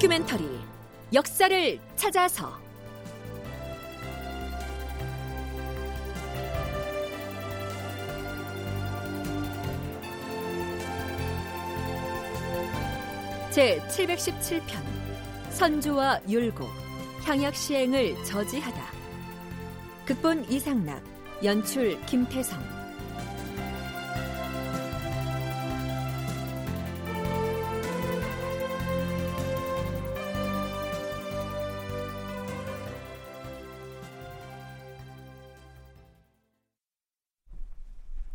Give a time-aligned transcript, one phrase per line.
[0.00, 0.48] 다큐멘터리
[1.12, 2.58] 역사를 찾아서.
[13.50, 14.62] 제 717편
[15.50, 16.66] 선조와 율곡
[17.24, 18.82] 향약 시행을 저지하다.
[20.06, 21.02] 극본 이상락
[21.44, 22.79] 연출 김태성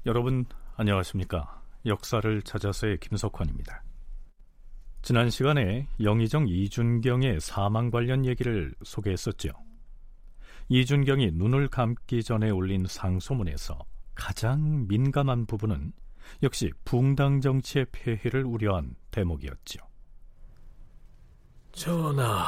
[0.05, 0.45] 여러분
[0.75, 1.63] 안녕하십니까?
[1.87, 3.83] 역사를 찾아서의 김석환입니다.
[5.01, 9.49] 지난 시간에 영의정 이준경의 사망 관련 얘기를 소개했었죠.
[10.69, 13.79] 이준경이 눈을 감기 전에 올린 상소문에서
[14.13, 15.91] 가장 민감한 부분은
[16.43, 19.79] 역시 붕당 정치의 폐해를 우려한 대목이었죠.
[21.71, 22.45] 전하,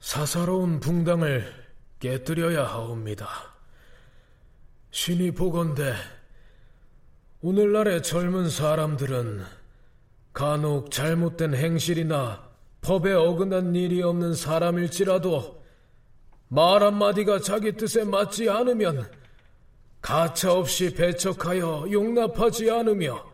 [0.00, 1.52] 사사로운 붕당을
[2.00, 3.53] 깨뜨려야 하옵니다.
[4.94, 5.92] 신이 보건대
[7.40, 9.42] 오늘날의 젊은 사람들은
[10.32, 12.48] 간혹 잘못된 행실이나
[12.80, 15.64] 법에 어긋난 일이 없는 사람일지라도
[16.46, 19.10] 말 한마디가 자기 뜻에 맞지 않으면
[20.00, 23.26] 가차없이 배척하여 용납하지 않으며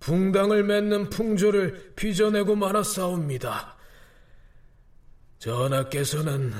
[0.00, 3.76] 붕당을 맺는 풍조를 빚어내고 말았사옵니다.
[5.38, 6.52] 전하께서는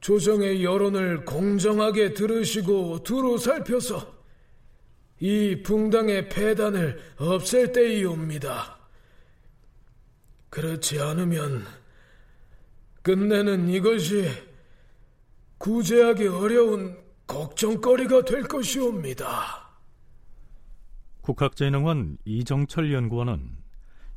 [0.00, 4.16] 조정의 여론을 공정하게 들으시고 두루 살펴서
[5.20, 8.78] 이 붕당의 폐단을 없앨 때이옵니다.
[10.50, 11.64] 그렇지 않으면
[13.02, 14.28] 끝내는 이것이
[15.58, 19.68] 구제하기 어려운 걱정거리가 될 것이옵니다.
[21.20, 23.50] 국학재능원 이정철 연구원은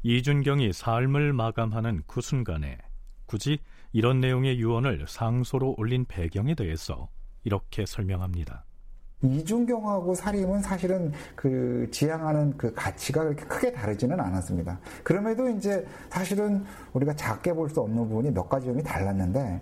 [0.03, 2.78] 이준경이 삶을 마감하는 그 순간에
[3.25, 3.59] 굳이
[3.94, 7.09] 이런 내용의 유언을 상소로 올린 배경에 대해서
[7.44, 8.66] 이렇게 설명합니다.
[9.24, 14.79] 이준경하고 사림은 사실은 그 지향하는 그 가치가 그렇게 크게 다르지는 않았습니다.
[15.03, 19.62] 그럼에도 이제 사실은 우리가 작게 볼 수 없는 부분이 몇 가지 점이 달랐는데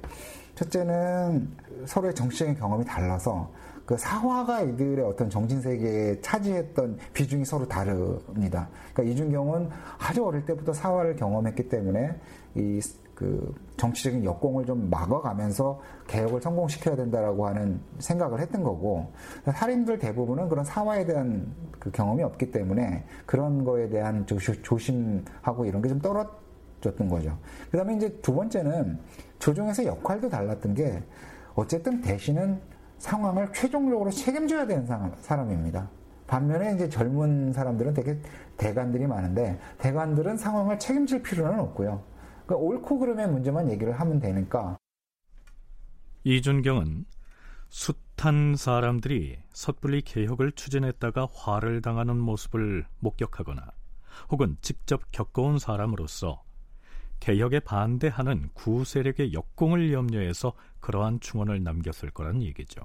[0.56, 1.50] 첫째는
[1.85, 3.51] 서로의 정치적인 경험이 달라서
[3.85, 8.69] 그 사화가 이들의 어떤 정신 세계에 차지했던 비중이 서로 다릅니다.
[8.94, 12.16] 그러니까 이준경은 아주 어릴 때부터 사화를 경험했기 때문에
[12.56, 12.79] 이
[13.19, 19.12] 그 정치적인 역공을 좀 막아가면서 개혁을 성공시켜야 된다라고 하는 생각을 했던 거고
[19.44, 25.90] 살인들 대부분은 그런 사화에 대한 그 경험이 없기 때문에 그런 거에 대한 조심하고 이런 게
[25.90, 27.38] 좀 떨어졌던 거죠.
[27.72, 28.97] 그다음에 이제 두 번째는
[29.40, 31.03] 조정에서 역할도 달랐던 게
[31.56, 32.62] 어쨌든 대신은
[33.00, 34.88] 상황을 최종적으로 책임져야 되는
[35.19, 35.90] 사람입니다.
[36.25, 38.18] 반면에 이제 젊은 사람들은 되게
[38.56, 42.02] 대관들이 많은데 대관들은 상황을 책임질 필요는 없고요.
[42.49, 44.75] 그 옳고 그름의 문제만 얘기를 하면 되니까.
[46.23, 47.05] 이준경은
[47.69, 53.71] 숱한 사람들이 섣불리 개혁을 추진했다가 화를 당하는 모습을 목격하거나
[54.31, 56.41] 혹은 직접 겪어온 사람으로서
[57.19, 62.81] 개혁에 반대하는 구세력의 역공을 염려해서 그러한 충언을 남겼을 거란 얘기죠.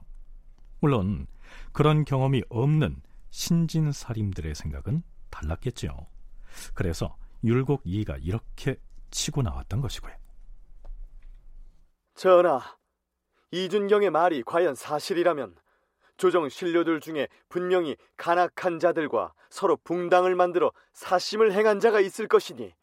[0.81, 1.27] 물론
[1.73, 3.01] 그런 경험이 없는
[3.31, 6.07] 신진사림들의 생각은 달랐겠죠.
[6.75, 8.77] 그래서 율곡 이가 이렇게
[9.15, 10.13] 치고 나왔던 것이고요.
[12.15, 12.61] 전하,
[13.53, 15.57] 이준경의 말이 과연 사실이라면
[16.17, 22.75] 조정 신료들 중에 분명히 간악한 자들과 서로 붕당을 만들어 사심을 행한 자가 있을 것이니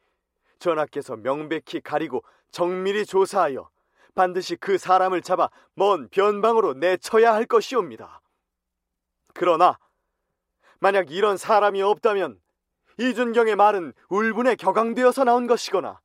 [0.60, 3.70] 전하께서 명백히 가리고 정밀히 조사하여
[4.16, 8.22] 반드시 그 사람을 잡아 먼 변방으로 내쳐야 할 것이옵니다.
[9.34, 9.78] 그러나
[10.80, 12.40] 만약 이런 사람이 없다면
[13.00, 16.00] 이준경의 말은 울분에 격앙되어서 나온 것이거나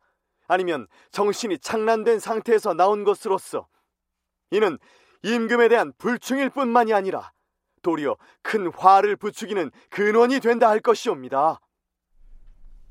[0.48, 3.66] 아니면 정신이 착란된 상태에서 나온 것으로서
[4.50, 4.78] 이는
[5.22, 7.32] 임금에 대한 불충일 뿐만이 아니라
[7.82, 11.60] 도리어 큰 화를 부추기는 근원이 된다 할 것이옵니다.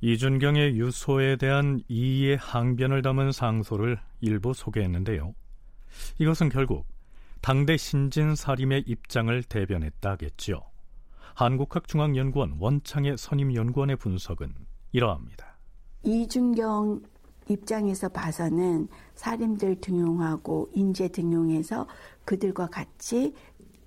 [0.01, 5.33] 이준경의 유소에 대한 이의의 항변을 담은 상소를 일부 소개했는데요.
[6.19, 6.85] 이것은 결국
[7.41, 10.61] 당대 신진 사림의 입장을 대변했다겠지요.
[11.35, 14.53] 한국학중앙연구원 원창의 선임연구원의 분석은
[14.91, 15.57] 이러합니다.
[16.03, 17.01] 이준경
[17.47, 21.87] 입장에서 봐서는 사림들 등용하고 인재 등용해서
[22.25, 23.33] 그들과 같이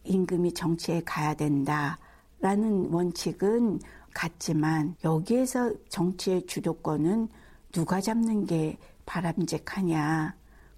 [0.04, 3.80] 임금이 정치에 가야 된다라는 원칙은
[4.14, 7.28] 같지만 여기에서 정치의 주도권은
[7.72, 10.34] 누가 잡는 게 바람직하냐.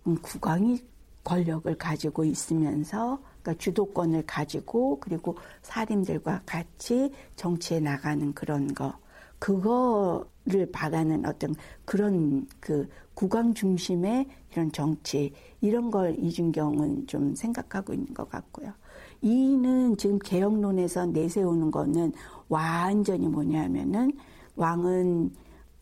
[0.06, 0.83] 음, 국왕이
[1.25, 8.94] 권력을 가지고 있으면서 그러니까 주도권을 가지고 그리고 사림들과 같이 정치에 나가는 그런 거.
[9.40, 11.54] 그거 를 바라는 어떤
[11.84, 18.72] 그런 그 국왕 중심의 이런 정치 이런 걸 이준경은 좀 생각하고 있는 것 같고요.
[19.20, 22.12] 이는 지금 개혁론에서 내세우는 거는
[22.48, 24.12] 완전히 뭐냐면은
[24.56, 25.31] 왕은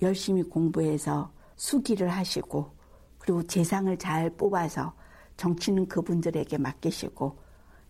[0.03, 2.73] 열심히 공부해서 수기를 하시고
[3.19, 4.93] 그리고 재상을 잘 뽑아서
[5.37, 7.39] 정치는 그분들에게 맡기시고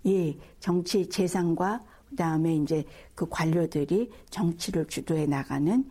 [0.06, 1.88] 예 정치 재상과 그
[2.18, 2.84] 다음에 이제
[3.14, 5.90] 그 관료들이 정치를 주도해 나가는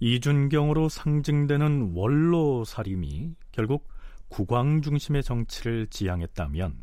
[0.00, 3.88] 이준경으로 상징되는 원로 살림이 결국
[4.28, 6.82] 국왕 중심의 정치를 지향했다면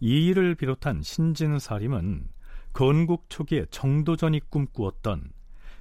[0.00, 2.26] 이 일을 비롯한 신진 살림은
[2.72, 5.30] 건국 초기에 정도전이 꿈꾸었던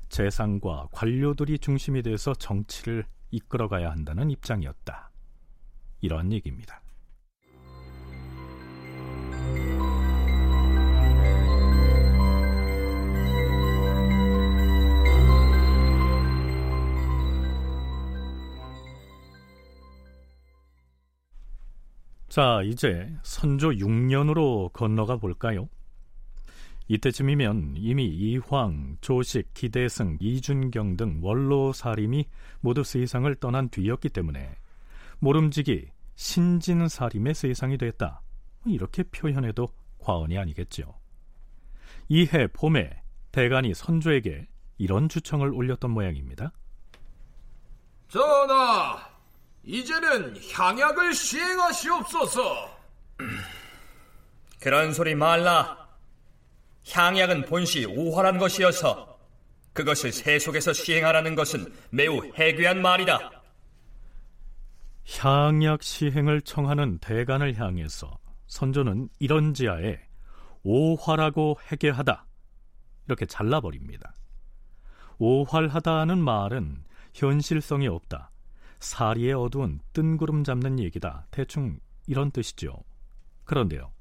[0.09, 5.09] 재상과 관료들이 중심이 돼서 정치를 이끌어가야 한다는 입장이었다.
[6.01, 6.82] 이런 얘기입니다.
[22.33, 25.69] 자, 이제 선조 6년으로 건너가 볼까요?
[26.87, 32.25] 이때쯤이면 이미 이황, 조식, 기대승, 이준경 등 원로 사림이
[32.59, 34.55] 모두 세상을 떠난 뒤였기 때문에
[35.19, 38.23] 모름지기 신진 사림의 세상이 됐다.
[38.65, 39.67] 이렇게 표현해도
[39.99, 40.91] 과언이 아니겠죠.
[42.09, 42.99] 이해 봄에
[43.31, 44.47] 대간이 선조에게
[44.79, 46.51] 이런 주청을 올렸던 모양입니다.
[48.07, 49.12] 전하,
[49.63, 52.77] 이제는 향약을 시행하시옵소서.
[54.59, 55.87] 그런 소리 말라.
[56.91, 59.17] 향약은 본시 오활한 것이어서
[59.71, 63.31] 그것을 세속에서 시행하라는 것은 매우 해괴한 말이다.
[65.17, 68.17] 향약 시행을 청하는 대간을 향해서
[68.47, 69.99] 선조는 이런 지하에
[70.63, 72.25] 오활하고 해괴하다
[73.07, 74.13] 이렇게 잘라버립니다.
[75.17, 76.83] 오활하다는 말은
[77.13, 78.32] 현실성이 없다.
[78.83, 81.25] 사리에 어두운 뜬구름 잡는 얘기다.
[81.31, 82.83] 대충 이런 뜻이죠.
[83.45, 83.91] 그런데요.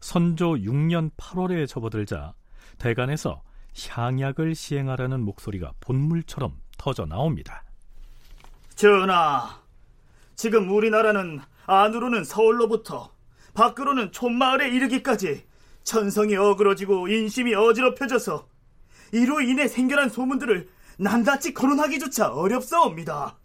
[0.00, 2.34] 선조 6년 8월에 접어들자
[2.78, 3.42] 대간에서
[3.88, 7.64] 향약을 시행하라는 목소리가 본물처럼 터져 나옵니다.
[8.74, 9.62] 전하,
[10.36, 13.12] 지금 우리나라는 안으로는 서울로부터
[13.54, 15.44] 밖으로는 촌마을에 이르기까지
[15.82, 18.46] 천성이 어그러지고 인심이 어지럽혀져서
[19.12, 20.68] 이로 인해 생겨난 소문들을
[20.98, 23.39] 낱낱이 거론하기조차 어렵사옵니다.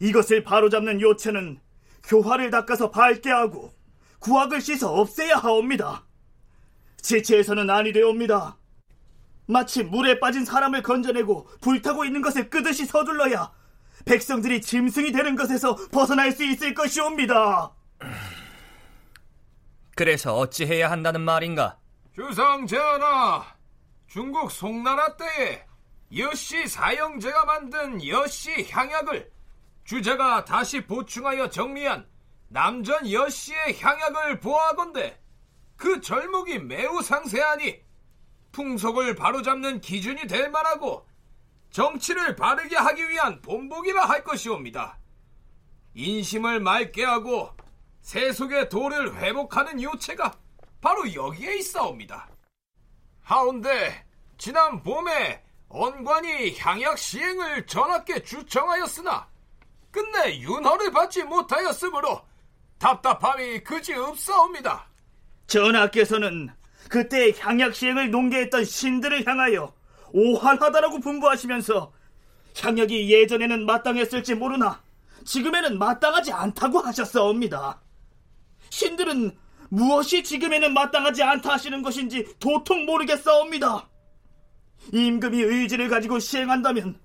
[0.00, 1.60] 이것을 바로잡는 요체는
[2.04, 3.74] 교화를 닦아서 밝게 하고
[4.20, 6.04] 구악을 씻어 없애야 하옵니다.
[7.02, 8.58] 지체에서는 아니 되옵니다.
[9.46, 13.52] 마치 물에 빠진 사람을 건져내고 불타고 있는 것을 끄듯이 서둘러야
[14.04, 17.72] 백성들이 짐승이 되는 것에서 벗어날 수 있을 것이옵니다.
[19.94, 21.78] 그래서 어찌해야 한다는 말인가?
[22.14, 23.44] 주상 전하,
[24.08, 25.64] 중국 송나라 때에
[26.16, 29.30] 여씨 사형제가 만든 여씨 향약을
[29.86, 32.08] 주자가 다시 보충하여 정리한
[32.48, 35.18] 남전 여씨의 향약을 보아건대
[35.76, 37.80] 그 절목이 매우 상세하니
[38.50, 41.06] 풍속을 바로잡는 기준이 될 만하고
[41.70, 44.98] 정치를 바르게 하기 위한 본보기라 할 것이옵니다.
[45.94, 47.56] 인심을 맑게 하고
[48.00, 50.32] 세속의 도를 회복하는 요체가
[50.80, 52.28] 바로 여기에 있사옵니다.
[53.22, 54.04] 하운데
[54.36, 59.35] 지난 봄에 언관이 향약 시행을 전하께 주청하였으나
[59.96, 62.20] 끝내 윤허를 받지 못하였으므로
[62.78, 64.86] 답답함이 그지없사옵니다.
[65.46, 66.50] 전하께서는
[66.90, 69.72] 그때 향약 시행을 농계했던 신들을 향하여
[70.12, 71.92] 오한하다라고 분부하시면서
[72.60, 74.82] 향약이 예전에는 마땅했을지 모르나
[75.24, 77.80] 지금에는 마땅하지 않다고 하셨사옵니다.
[78.68, 79.34] 신들은
[79.70, 83.88] 무엇이 지금에는 마땅하지 않다 하시는 것인지 도통 모르겠사옵니다.
[84.92, 87.00] 임금이 의지를 가지고 시행한다면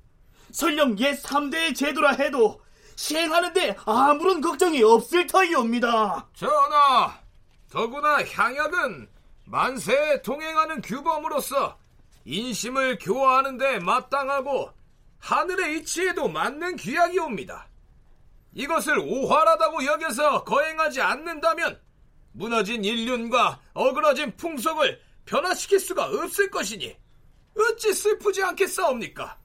[0.51, 2.61] 설령 옛 3대의 제도라 해도
[2.95, 6.27] 시행하는데 아무런 걱정이 없을 터이옵니다.
[6.35, 7.19] 전하,
[7.69, 9.09] 더구나 향약은
[9.45, 11.77] 만세에 통행하는 규범으로서
[12.25, 14.71] 인심을 교화하는데 마땅하고
[15.19, 17.67] 하늘의 이치에도 맞는 귀약이옵니다.
[18.53, 21.79] 이것을 오활하다고 여겨서 거행하지 않는다면
[22.33, 26.95] 무너진 인륜과 어그러진 풍속을 변화시킬 수가 없을 것이니
[27.57, 29.37] 어찌 슬프지 않겠사옵니까?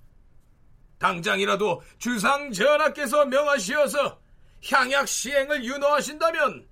[0.99, 4.21] 당장이라도 주상 전하께서 명하시어서
[4.65, 6.67] 향약 시행을 윤호하신다면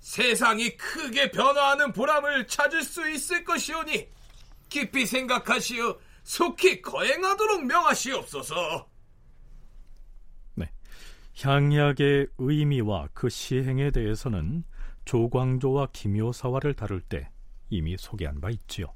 [0.00, 4.06] 세상이 크게 변화하는 보람을 찾을 수 있을 것이오니
[4.68, 8.88] 깊이 생각하시어 속히 거행하도록 명하시옵소서.
[10.54, 10.70] 네.
[11.40, 14.64] 향약의 의미와 그 시행에 대해서는
[15.04, 17.30] 조광조와 김효사화를 다룰 때
[17.70, 18.94] 이미 소개한 바 있지요.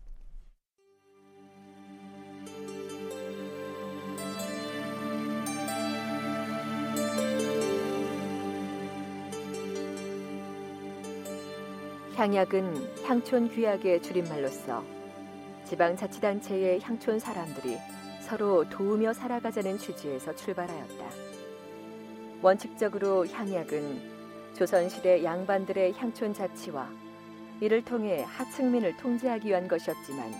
[12.18, 14.82] 향약은 향촌 규약의 줄임말로써
[15.66, 17.78] 지방자치단체의 향촌 사람들이
[18.18, 21.04] 서로 도우며 살아가자는 취지에서 출발하였다.
[22.42, 26.90] 원칙적으로 향약은 조선시대 양반들의 향촌 자치와
[27.60, 30.34] 이를 통해 하층민을 통제하기 위한 것이었지만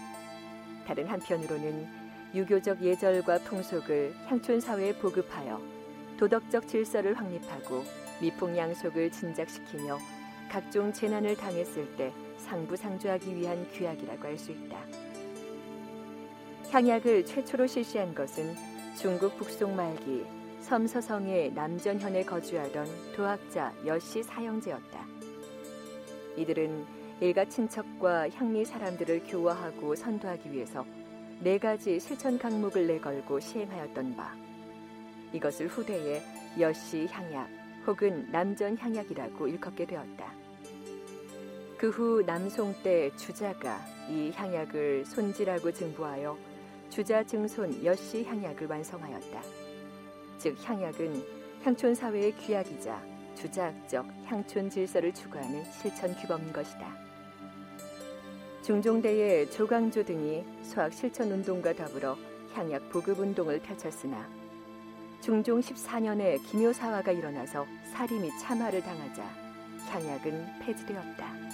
[0.85, 1.87] 다른 한편으로는
[2.35, 5.61] 유교적 예절과 풍속을 향촌 사회에 보급하여
[6.19, 7.85] 도덕적 질서를 확립하고
[8.21, 10.18] 미풍양속을 진작시키며
[10.49, 14.79] 각종 재난을 당했을 때 상부상조하기 위한 규약이라고 할 수 있다.
[16.71, 18.55] 향약을 최초로 실시한 것은
[18.97, 20.25] 중국 북송 말기
[20.61, 25.07] 섬서성의 남전현에 거주하던 도학자 여씨 사형제였다.
[26.37, 26.85] 이들은
[27.21, 30.85] 일가 친척과 향리 사람들을 교화하고 선도하기 위해서
[31.41, 34.35] 네 가지 실천 강목을 내걸고 시행하였던 바.
[35.33, 36.23] 이것을 후대에
[36.59, 37.58] 여씨 향약
[37.89, 40.31] 혹은 남전 향약이라고 일컫게 되었다.
[41.79, 43.81] 그 후 남송 때 주자가
[44.11, 46.37] 이 향약을 손질하고 증부하여
[46.91, 49.43] 주자 증손 여씨 향약을 완성하였다.
[50.37, 51.25] 즉 향약은
[51.63, 53.03] 향촌 사회의 귀약이자
[53.37, 56.95] 주자학적 향촌 질서를 추구하는 실천 규범인 것이다.
[58.65, 62.19] 중종대의 조광조 등이 수학 실천 운동과 더불어
[62.53, 64.38] 향약 보급 운동을 펼쳤으나
[65.21, 67.67] 중종 14년에 기묘사화가 일어나서
[68.19, 69.23] 및 참화를 당하자
[69.91, 71.48] 향약은 폐지되었다.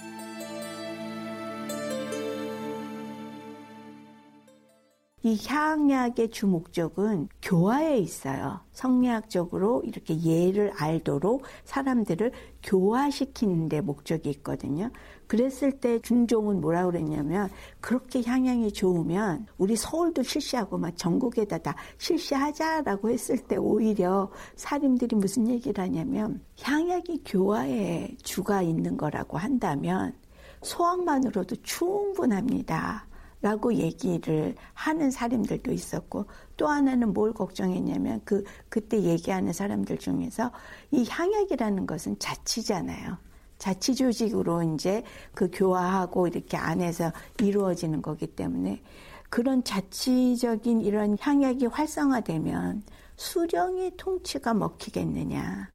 [5.25, 8.59] 이 향약의 주 목적은 교화에 있어요.
[8.73, 14.91] 성리학적으로 이렇게 예를 알도록 사람들을 교화시키는 데 목적이 있거든요.
[15.25, 17.49] 그랬을 때 중종은 뭐라 그랬냐면
[17.81, 25.47] 그렇게 향양이 좋으면 우리 서울도 실시하고 막 전국에다 다 실시하자라고 했을 때 오히려 사림들이 무슨
[25.47, 30.13] 얘기를 하냐면 향약이 교화에 주가 있는 거라고 한다면
[30.61, 33.07] 소학만으로도 충분합니다.
[33.45, 36.25] 라고 얘기를 하는 사람들도 있었고
[36.57, 40.51] 또 하나는 뭘 걱정했냐면 그 그때 얘기하는 사람들 중에서
[40.89, 43.19] 이 향약이라는 것은 자치잖아요.
[43.59, 45.03] 자치 조직으로 이제
[45.35, 48.81] 그 교화하고 이렇게 안에서 이루어지는 거기 때문에
[49.29, 52.81] 그런 자치적인 이런 향약이 활성화되면
[53.15, 55.69] 수령의 통치가 먹히겠느냐.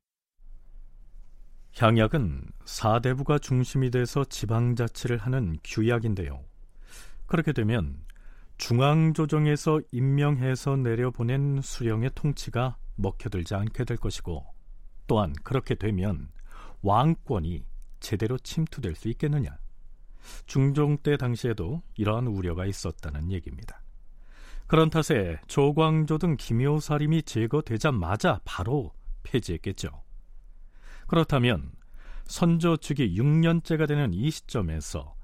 [1.78, 6.49] 향약은 사대부가 중심이 돼서 지방자치를 하는 규약인데요.
[7.30, 7.96] 그렇게 되면
[8.58, 14.44] 중앙조정에서 임명해서 내려보낸 수령의 통치가 먹혀들지 않게 될 것이고
[15.06, 16.28] 또한 그렇게 되면
[16.82, 17.64] 왕권이
[18.00, 19.56] 제대로 침투될 수 있겠느냐.
[20.46, 23.80] 중종 때 당시에도 이러한 우려가 있었다는 얘기입니다.
[24.66, 30.02] 그런 탓에 조광조 등 기묘사림이 제거되자마자 바로 폐지했겠죠.
[31.06, 31.70] 그렇다면
[32.24, 35.14] 선조 즉위 6년째가 되는 이 시점에서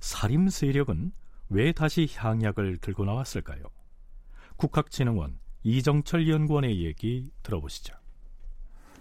[0.00, 1.12] 사림 세력은
[1.54, 3.62] 왜 다시 향약을 들고 나왔을까요?
[4.56, 7.94] 국학진흥원 이정철 연구원의 얘기 들어보시죠.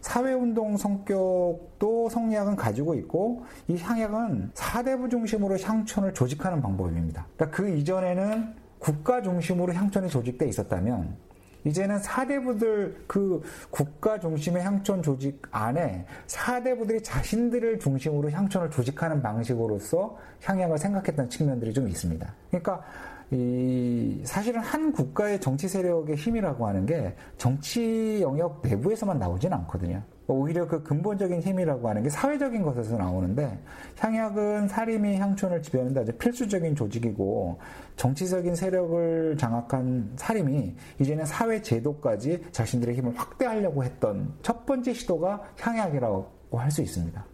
[0.02, 7.26] 사회운동 성격도 성리학은 가지고 있고 이 향약은 사대부 중심으로 향촌을 조직하는 방법입니다.
[7.36, 11.18] 그러니까 그 이전에는 국가 중심으로 향촌이 조직돼 있었다면
[11.66, 20.78] 이제는 사대부들 그 국가 중심의 향촌 조직 안에 사대부들이 자신들을 중심으로 향촌을 조직하는 방식으로서 향약을
[20.78, 22.34] 생각했던 측면들이 좀 있습니다.
[22.50, 22.84] 그러니까
[23.32, 30.04] 이 사실은 한 국가의 정치 세력의 힘이라고 하는 게 정치 영역 내부에서만 나오진 않거든요.
[30.28, 33.60] 오히려 그 근본적인 힘이라고 하는 게 사회적인 것에서 나오는데
[33.98, 37.60] 향약은 사림이 향촌을 지배하는데 아주 필수적인 조직이고
[37.96, 46.60] 정치적인 세력을 장악한 사림이 이제는 사회 제도까지 자신들의 힘을 확대하려고 했던 첫 번째 시도가 향약이라고
[46.60, 47.26] 할 수 있습니다.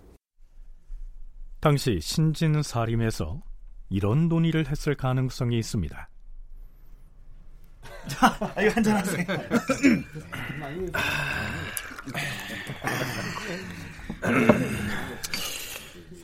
[1.60, 3.42] 당시 신진 사림에서
[3.90, 6.10] 이런 논의를 했을 가능성이 있습니다.
[8.08, 9.26] 자, 이거 한잔 하세요.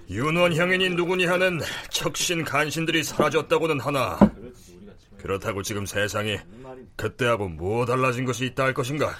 [0.09, 4.17] 윤원향인이 누구니 하는 척신 간신들이 사라졌다고는 하나
[5.17, 6.37] 그렇다고 지금 세상이
[6.95, 9.15] 그때하고 뭐 달라진 것이 있다 할 것인가?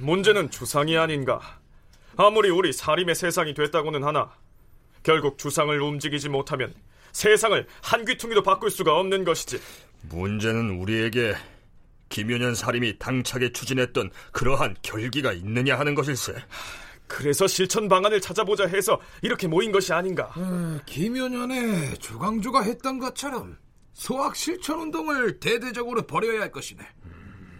[0.00, 1.40] 문제는 주상이 아닌가.
[2.16, 4.30] 아무리 우리 사림의 세상이 됐다고는 하나
[5.02, 6.72] 결국 주상을 움직이지 못하면
[7.12, 9.60] 세상을 한 귀퉁이도 바꿀 수가 없는 것이지.
[10.02, 11.34] 문제는 우리에게
[12.08, 16.34] 김윤현 사림이 당차게 추진했던 그러한 결기가 있느냐 하는 것일세.
[17.06, 20.30] 그래서 실천 방안을 찾아보자 해서 이렇게 모인 것이 아닌가.
[20.36, 23.58] 어, 김윤현의 조광조가 했던 것처럼
[23.92, 26.82] 소학 실천 운동을 대대적으로 벌여야 할 것이네.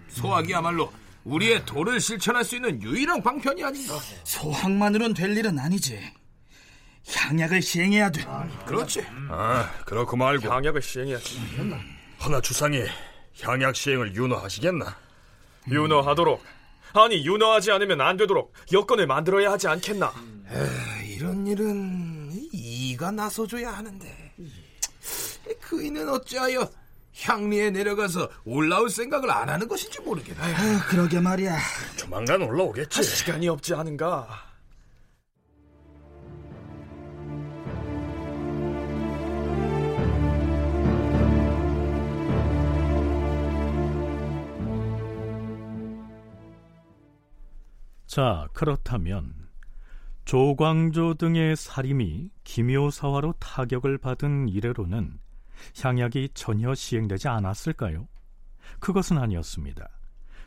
[0.09, 0.93] 소학이야말로
[1.25, 3.95] 우리의 도를 실천할 수 있는 유일한 방편이 아닌가.
[4.25, 6.01] 소학만으론 될 일은 아니지.
[7.15, 8.25] 향약을 시행해야 돼.
[8.67, 9.05] 그렇지.
[9.29, 10.49] 아, 그렇고 말고.
[10.49, 11.39] 향약을 시행해야지.
[12.25, 12.85] 허나 주상이
[13.41, 14.97] 향약 시행을 윤호하시겠나?
[15.71, 16.43] 윤호하도록.
[16.95, 20.13] 아니 윤호하지 않으면 안 되도록 여건을 만들어야 하지 않겠나?
[20.51, 24.35] 에이, 이런 일은 이가 나서줘야 하는데
[25.61, 26.69] 그이는 어찌하여
[27.23, 30.41] 향리에 내려가서 올라올 생각을 안 하는 것인지 모르겠네.
[30.41, 31.59] 아유, 그러게 말이야.
[31.97, 32.97] 조만간 올라오겠지.
[32.97, 34.52] 할 시간이 없지 않은가?
[48.13, 49.33] 자, 그렇다면
[50.27, 55.19] 조광조 등의 살림이 기묘사화로 타격을 받은 이래로는
[55.83, 58.07] 향약이 전혀 시행되지 않았을까요?
[58.81, 59.89] 그것은 아니었습니다.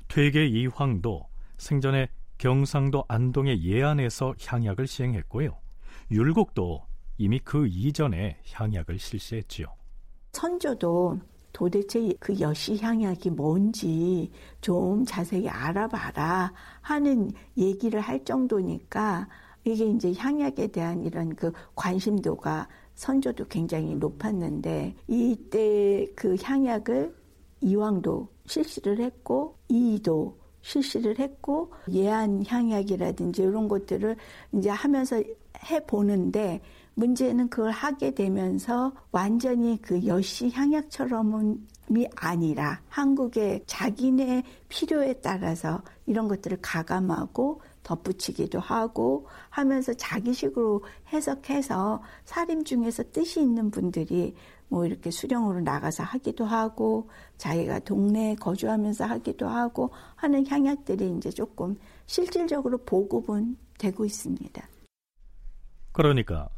[0.07, 5.57] 퇴계 이황도 생전에 경상도 안동의 예안에서 향약을 시행했고요.
[6.11, 6.85] 율곡도
[7.17, 9.65] 이미 그 이전에 향약을 실시했지요.
[10.33, 11.19] 선조도
[11.55, 19.29] 도대체 그 여시 향약이 뭔지 좀 자세히 알아봐라 하는 얘기를 할 정도니까
[19.63, 27.15] 이게 이제 향약에 대한 이런 그 관심도가 선조도 굉장히 높았는데 이때 그 향약을
[27.61, 34.17] 이왕도 실시를 했고 이도 실시를 했고 예안 향약이라든지 이런 것들을
[34.51, 35.23] 이제 하면서
[35.71, 36.59] 해 보는데
[36.95, 46.57] 문제는 그걸 하게 되면서 완전히 그 여시 향약처럼이 아니라 한국의 자기네 필요에 따라서 이런 것들을
[46.61, 50.83] 가감하고 덧붙이기도 하고 하면서 자기식으로
[51.13, 54.33] 해석해서 사림 중에서 뜻이 있는 분들이
[54.67, 61.75] 뭐 이렇게 수령으로 나가서 하기도 하고 자기가 동네에 거주하면서 하기도 하고 하는 향약들이 이제 조금
[62.07, 64.67] 실질적으로 보급은 되고 있습니다.
[65.91, 66.49] 그러니까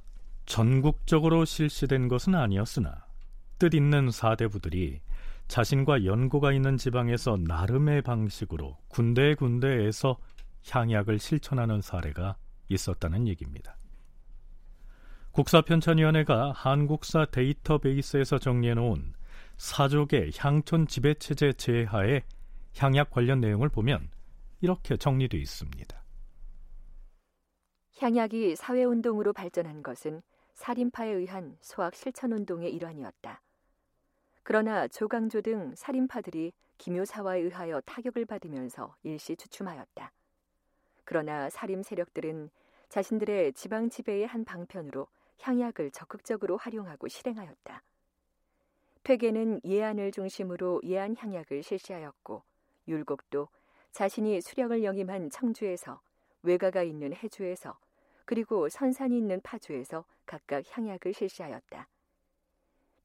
[0.47, 3.05] 전국적으로 실시된 것은 아니었으나
[3.59, 5.01] 뜻 있는 사대부들이
[5.47, 10.17] 자신과 연고가 있는 지방에서 나름의 방식으로 군데군데에서
[10.69, 12.37] 향약을 실천하는 사례가
[12.69, 13.77] 있었다는 얘기입니다.
[15.31, 19.13] 국사편찬위원회가 한국사 데이터베이스에서 정리해놓은
[19.57, 22.23] 사족의 향촌 지배체제 제하의
[22.77, 24.09] 향약 관련 내용을 보면
[24.61, 26.03] 이렇게 정리되어 있습니다.
[27.99, 30.21] 향약이 사회운동으로 발전한 것은
[30.57, 33.41] 살인파에 의한 소학 실천운동의 일환이었다.
[34.41, 40.11] 그러나 조강조 등 살인파들이 기묘사화에 의하여 타격을 받으면서 일시 주춤하였다.
[41.05, 42.49] 그러나 살인 세력들은
[42.89, 45.07] 자신들의 지방 지배의 한 방편으로
[45.41, 47.83] 향약을 적극적으로 활용하고 실행하였다.
[49.03, 52.41] 퇴계는 예안을 중심으로 예안 향약을 실시하였고
[52.87, 53.47] 율곡도
[53.91, 56.01] 자신이 수령을 영임한 청주에서
[56.41, 57.77] 외가가 있는 해주에서
[58.27, 61.87] 그리고 선산이 있는 파주에서 각각 향약을 실시하였다.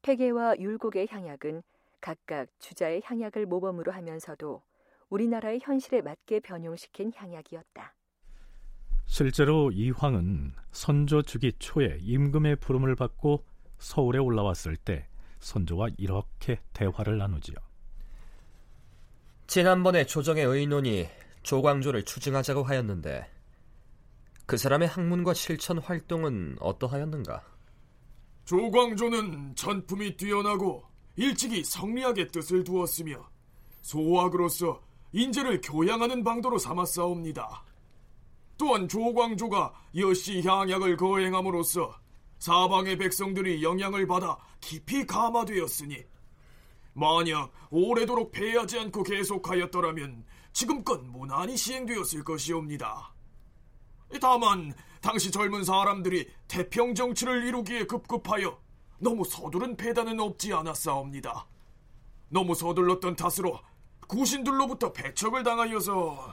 [0.03, 1.63] 퇴계와 율곡의 향약은
[2.01, 4.63] 각각 주자의 향약을 모범으로 하면서도
[5.11, 7.95] 우리나라의 현실에 맞게 변용시킨 향약이었다.
[9.07, 13.45] 실제로 이황은 선조 주기 초에 임금의 부름을 받고
[13.79, 15.07] 서울에 올라왔을 때
[15.39, 17.55] 선조와 이렇게 대화를 나누지요.
[19.47, 21.07] 지난번에 조정의 의논이
[21.45, 23.32] 조광조를 추증하자고 하였는데
[24.47, 27.43] 그 사람의 학문과 실천 활동은 어떠하였는가?
[28.45, 30.85] 조광조는 전품이 뛰어나고
[31.17, 33.29] 일찍이 성리학의 뜻을 두었으며
[33.83, 37.65] 소학으로서 인재를 교양하는 방도로 삼았사옵니다.
[38.57, 41.95] 또한 조광조가 여씨 향약을 거행함으로써
[42.39, 46.03] 사방의 백성들이 영향을 받아 깊이 감화되었으니
[46.95, 53.12] 만약 오래도록 패하지 않고 계속하였더라면 지금껏 무난히 시행되었을 것이옵니다.
[54.21, 58.59] 다만 당시 젊은 사람들이 태평 정치를 이루기에 급급하여
[58.99, 61.47] 너무 서두른 패단은 없지 않았사옵니다.
[62.29, 63.61] 너무 서둘렀던 탓으로
[64.07, 66.33] 구신들로부터 배척을 당하여서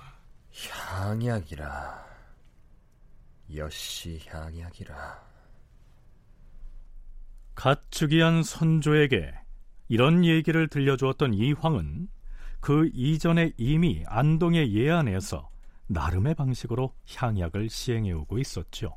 [0.69, 2.05] 향약이라
[3.55, 5.29] 여씨 향약이라
[7.55, 9.33] 갓축이한 선조에게
[9.87, 12.07] 이런 얘기를 들려주었던 이황은
[12.59, 15.49] 그 이전에 이미 안동의 예안에서
[15.89, 18.95] 나름의 방식으로 향약을 시행해 오고 있었죠.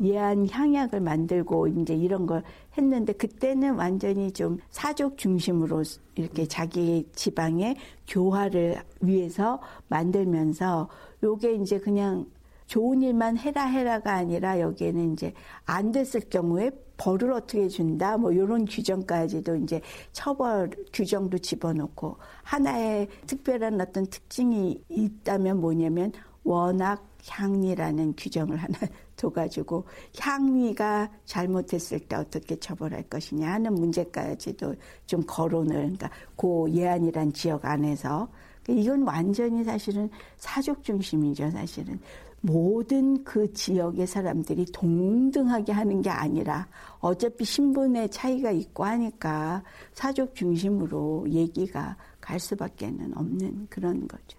[0.00, 2.44] 예안 향약을 만들고 이제 이런 걸
[2.76, 5.82] 했는데 그때는 완전히 좀 사족 중심으로
[6.14, 10.88] 이렇게 자기 지방의 교화를 위해서 만들면서
[11.24, 12.26] 요게 이제 그냥
[12.66, 15.32] 좋은 일만 해라 해라가 아니라 여기에는 이제
[15.64, 18.18] 안 됐을 경우에 벌을 어떻게 준다?
[18.18, 19.80] 뭐 이런 규정까지도 이제
[20.12, 26.12] 처벌 규정도 집어넣고 하나의 특별한 어떤 특징이 있다면 뭐냐면
[26.44, 28.78] 워낙 향리라는 규정을 하나
[29.16, 29.84] 둬가지고
[30.18, 34.74] 향리가 잘못했을 때 어떻게 처벌할 것이냐 하는 문제까지도
[35.06, 38.28] 좀 거론을 그러니까 고 예안이란 지역 안에서.
[38.68, 41.98] 이건 완전히 사실은 사족 중심이죠 사실은
[42.40, 46.68] 모든 그 지역의 사람들이 동등하게 하는 게 아니라
[47.00, 54.38] 어차피 신분의 차이가 있고 하니까 사족 중심으로 얘기가 갈 수밖에는 없는 그런 거죠.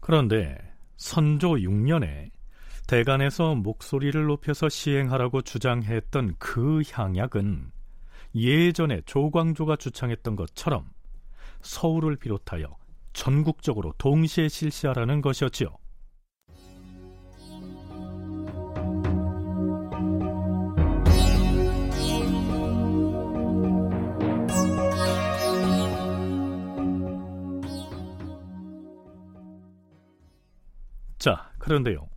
[0.00, 0.56] 그런데
[0.96, 2.30] 선조 6년에
[2.86, 7.70] 대간에서 목소리를 높여서 시행하라고 주장했던 그 향약은
[8.34, 10.88] 예전에 조광조가 주창했던 것처럼
[11.62, 12.76] 서울을 비롯하여
[13.12, 15.68] 전국적으로 동시에 실시하라는 것이었지요.
[31.60, 32.08] 그런데요.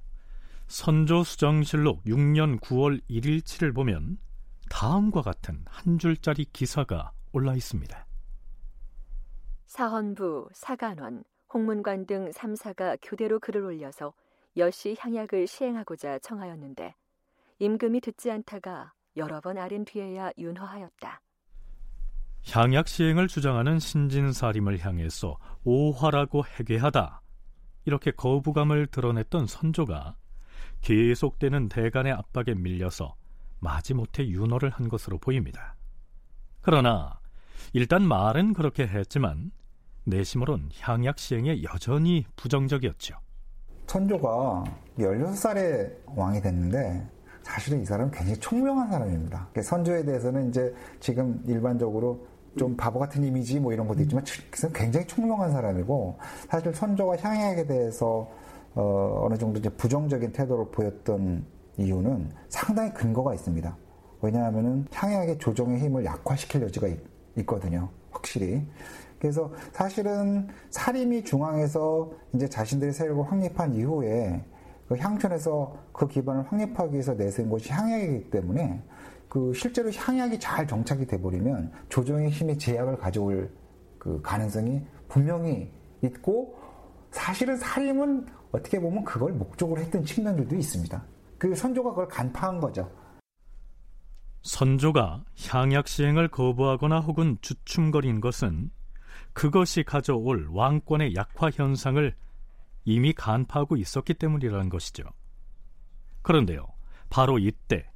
[0.67, 4.17] 선조수정실록 6년 9월 1일치를 보면
[4.69, 8.07] 다음과 같은 한 줄짜리 기사가 올라 있습니다.
[9.67, 14.13] 사헌부, 사간원, 홍문관 등 3사가 교대로 글을 올려서
[14.57, 16.95] 여시 향약을 시행하고자 청하였는데
[17.59, 21.21] 임금이 듣지 않다가 여러 번 아린 뒤에야 윤허하였다.
[22.51, 27.22] 향약 시행을 주장하는 신진사림을 향해서 오화라고 해괴하다
[27.85, 30.15] 이렇게 거부감을 드러냈던 선조가
[30.81, 33.15] 계속되는 대간의 압박에 밀려서
[33.59, 35.75] 마지못해 윤호를 한 것으로 보입니다.
[36.61, 37.19] 그러나
[37.71, 39.51] 일단 말은 그렇게 했지만
[40.05, 43.15] 내심으론 향약 시행에 여전히 부정적이었죠.
[43.87, 44.63] 선조가
[44.97, 47.07] 16살에 왕이 됐는데
[47.43, 49.49] 사실은 이 사람은 굉장히 총명한 사람입니다.
[49.61, 52.25] 선조에 대해서는 이제 지금 일반적으로
[52.57, 54.23] 좀 바보 같은 이미지 뭐 이런 것도 있지만
[54.73, 56.17] 굉장히 총명한 사람이고
[56.49, 58.29] 사실 선조가 향약에 대해서
[58.75, 61.45] 어, 어느 정도 이제 부정적인 태도를 보였던
[61.77, 63.77] 이유는 상당히 근거가 있습니다.
[64.21, 66.99] 왜냐하면은 향약의 조정의 힘을 약화시킬 여지가 있,
[67.39, 67.89] 있거든요.
[68.11, 68.65] 확실히.
[69.19, 74.43] 그래서 사실은 사림이 중앙에서 이제 자신들의 세력을 확립한 이후에
[74.87, 78.81] 그 향천에서 그 기반을 확립하기 위해서 내세운 것이 향약이기 때문에
[79.33, 83.51] 그 실제로 향약이 잘 정착이 돼버리면 조정의 힘의 제약을 가져올
[83.97, 85.71] 그 가능성이 분명히
[86.03, 86.55] 있고
[87.09, 91.03] 사실은 사림은 어떻게 보면 그걸 목적으로 했던 측면들도 있습니다.
[91.39, 92.91] 그 선조가 그걸 간파한 거죠.
[94.43, 98.69] 선조가 향약 시행을 거부하거나 혹은 주춤거린 것은
[99.33, 102.15] 그것이 가져올 왕권의 약화 현상을
[102.85, 105.05] 이미 간파하고 있었기 때문이라는 것이죠.
[106.21, 106.67] 그런데요,
[107.09, 107.89] 바로 이때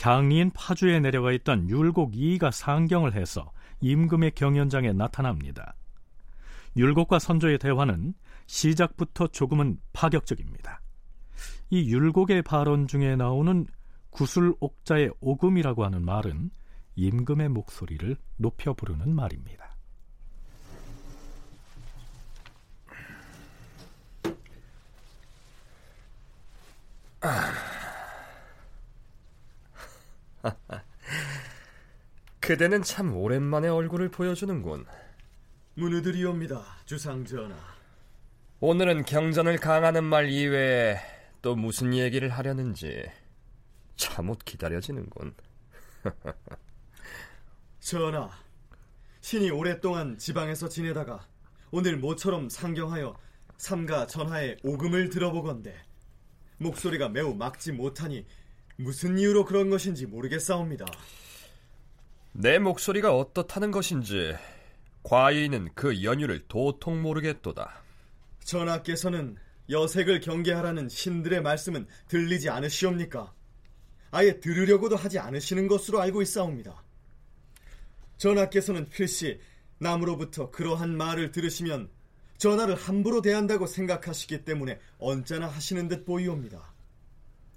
[0.00, 5.74] 향리인 파주에 내려가 있던 율곡 이가 상경을 해서 임금의 경연장에 나타납니다.
[6.76, 8.14] 율곡과 선조의 대화는
[8.46, 10.80] 시작부터 조금은 파격적입니다.
[11.70, 13.66] 이 율곡의 발언 중에 나오는
[14.10, 16.50] 구술옥자의 오금이라고 하는 말은
[16.96, 19.76] 임금의 목소리를 높여 부르는 말입니다.
[27.20, 27.67] 아...
[32.40, 34.86] 그대는 참 오랜만에 얼굴을 보여주는군.
[35.74, 37.56] 문우들이옵니다, 주상전하.
[38.60, 40.98] 오늘은 경전을 강하는 말 이외에
[41.42, 43.08] 또 무슨 얘기를 하려는지
[43.96, 45.34] 참못 기다려지는군.
[47.80, 48.30] 전하,
[49.20, 51.26] 신이 오랫동안 지방에서 지내다가
[51.70, 53.14] 오늘 모처럼 상경하여
[53.56, 55.74] 삼가 전하의 오금을 들어보건대
[56.58, 58.26] 목소리가 매우 막지 못하니
[58.80, 60.86] 무슨 이유로 그런 것인지 모르겠사옵니다.
[62.32, 64.36] 내 목소리가 어떻다는 것인지
[65.02, 67.82] 과인은 그 연유를 도통 모르겠도다.
[68.44, 69.36] 전하께서는
[69.68, 73.32] 여색을 경계하라는 신들의 말씀은 들리지 않으시옵니까?
[74.12, 76.84] 아예 들으려고도 하지 않으시는 것으로 알고 있사옵니다.
[78.16, 79.40] 전하께서는 필시
[79.78, 81.90] 남으로부터 그러한 말을 들으시면
[82.36, 86.72] 전하를 함부로 대한다고 생각하시기 때문에 언짢아 하시는 듯 보이옵니다.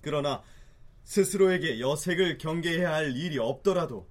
[0.01, 0.41] 그러나
[1.04, 4.10] 스스로에게 여색을 경계해야 할 일이 없더라도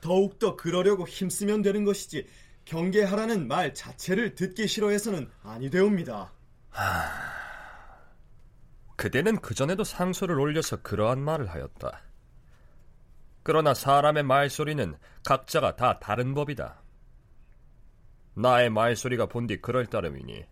[0.00, 2.26] 더욱더 그러려고 힘쓰면 되는 것이지
[2.64, 6.32] 경계하라는 말 자체를 듣기 싫어해서는 아니 되옵니다.
[6.70, 7.38] 하...
[8.96, 12.02] 그대는 그전에도 상소를 올려서 그러한 말을 하였다.
[13.42, 16.82] 그러나 사람의 말소리는 각자가 다 다른 법이다.
[18.34, 20.44] 나의 말소리가 본디 그럴 따름이니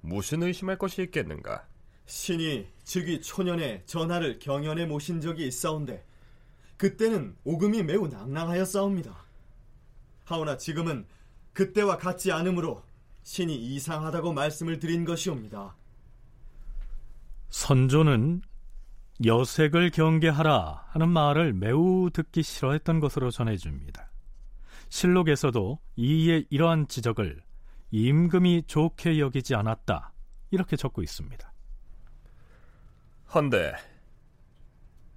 [0.00, 1.66] 무슨 의심할 것이 있겠는가?
[2.06, 6.06] 신이 즉위 초년에 전하를 경연에 모신 적이 있사온데
[6.78, 9.14] 그때는 오금이 매우 낭낭하였사옵니다.
[10.24, 11.06] 하오나 지금은
[11.52, 12.82] 그때와 같지 않으므로
[13.24, 15.76] 신이 이상하다고 말씀을 드린 것이옵니다.
[17.50, 18.40] 선조는
[19.22, 24.10] 여색을 경계하라 하는 말을 매우 듣기 싫어했던 것으로 전해줍니다.
[24.88, 27.42] 실록에서도 이에 이러한 지적을
[27.90, 30.14] 임금이 좋게 여기지 않았다
[30.50, 31.52] 이렇게 적고 있습니다.
[33.34, 33.74] 헌데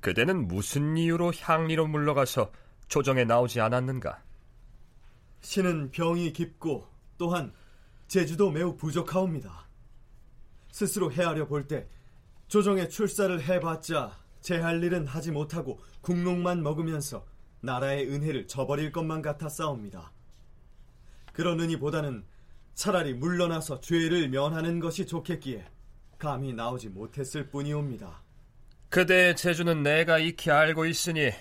[0.01, 2.51] 그대는 무슨 이유로 향리로 물러가서
[2.87, 4.21] 조정에 나오지 않았는가?
[5.41, 7.53] 신은 병이 깊고 또한
[8.07, 9.67] 제주도 매우 부족하옵니다.
[10.71, 11.87] 스스로 헤아려 볼 때
[12.47, 17.25] 조정에 출사를 해봤자 제 할 일은 하지 못하고 국록만 먹으면서
[17.61, 20.11] 나라의 은혜를 저버릴 것만 같아 싸웁니다.
[21.31, 22.25] 그러느니 보다는
[22.73, 25.65] 차라리 물러나서 죄를 면하는 것이 좋겠기에
[26.21, 28.21] 감히 나오지 못했을 뿐이옵니다.
[28.89, 31.31] 그대의 재주는 내가 익히 알고 있으니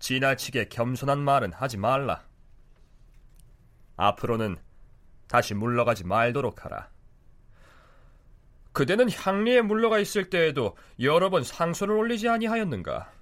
[0.00, 2.26] 지나치게 겸손한 말은 하지 말라.
[3.94, 4.56] 앞으로는
[5.28, 6.90] 다시 물러가지 말도록 하라.
[8.72, 13.12] 그대는 향리에 물러가 있을 때에도 여러 번 상소를 올리지 아니하였는가?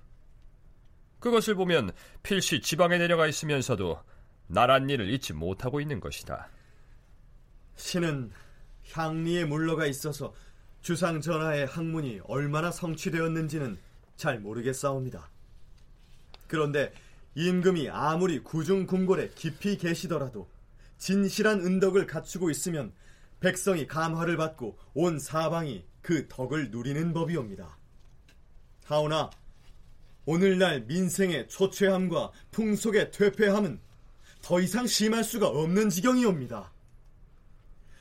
[1.20, 4.02] 그것을 보면 필시 지방에 내려가 있으면서도
[4.46, 6.48] 나란 일을 잊지 못하고 있는 것이다.
[7.76, 8.32] 신은
[8.90, 10.32] 향리에 물러가 있어서
[10.84, 13.78] 주상 전하의 학문이 얼마나 성취되었는지는
[14.16, 15.30] 잘 모르겠사옵니다.
[16.46, 16.92] 그런데
[17.34, 20.46] 임금이 아무리 구중궁궐에 깊이 계시더라도
[20.98, 22.92] 진실한 은덕을 갖추고 있으면
[23.40, 27.78] 백성이 감화를 받고 온 사방이 그 덕을 누리는 법이옵니다.
[28.84, 29.30] 하오나
[30.26, 33.80] 오늘날 민생의 초췌함과 풍속의 퇴폐함은
[34.42, 36.70] 더 이상 심할 수가 없는 지경이옵니다.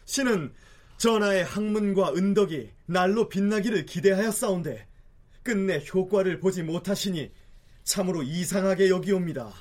[0.03, 0.53] 신은
[1.03, 4.87] 전하의 학문과 은덕이 날로 빛나기를 기대하였사온데
[5.43, 7.29] 끝내 효과를 보지 못하시니
[7.83, 9.51] 참으로 이상하게 여기옵니다.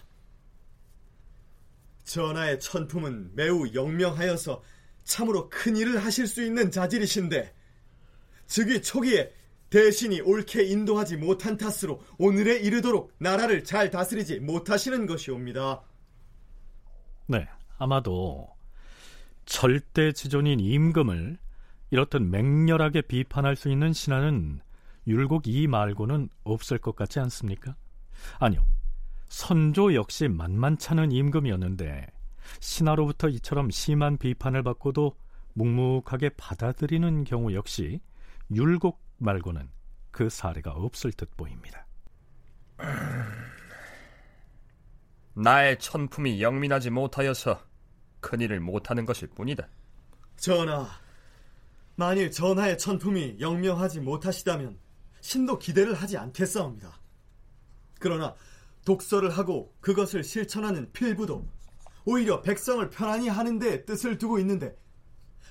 [2.05, 4.63] 전하의 천품은 매우 영명하여서
[5.03, 7.53] 참으로 큰 일을 하실 수 있는 자질이신데
[8.47, 9.33] 즉위 초기에
[9.69, 15.83] 대신이 옳게 인도하지 못한 탓으로 오늘에 이르도록 나라를 잘 다스리지 못하시는 것이옵니다.
[17.27, 18.49] 네, 아마도
[19.45, 21.39] 절대 지존인 임금을
[21.91, 24.61] 이렇듯 맹렬하게 비판할 수 있는 신하는
[25.07, 27.75] 율곡 이 말고는 없을 것 같지 않습니까?
[28.39, 28.65] 아니요.
[29.29, 32.07] 선조 역시 만만찮은 임금이었는데
[32.61, 35.17] 신하로부터 이처럼 심한 비판을 받고도
[35.55, 38.01] 묵묵하게 받아들이는 경우 역시
[38.51, 39.69] 율곡 말고는
[40.11, 41.87] 그 사례가 없을 듯 보입니다.
[45.35, 47.61] 나의 천품이 영민하지 못하여서
[48.23, 49.69] 큰일을 못하는 것일 뿐이다.
[50.37, 50.89] 전하,
[51.97, 54.79] 만일 전하의 천품이 영명하지 못하시다면
[55.21, 56.99] 신도 기대를 하지 않겠사옵니다.
[58.01, 58.35] 그러나
[58.87, 61.47] 독서를 하고 그것을 실천하는 필부도
[62.05, 64.75] 오히려 백성을 편안히 하는 데 뜻을 두고 있는데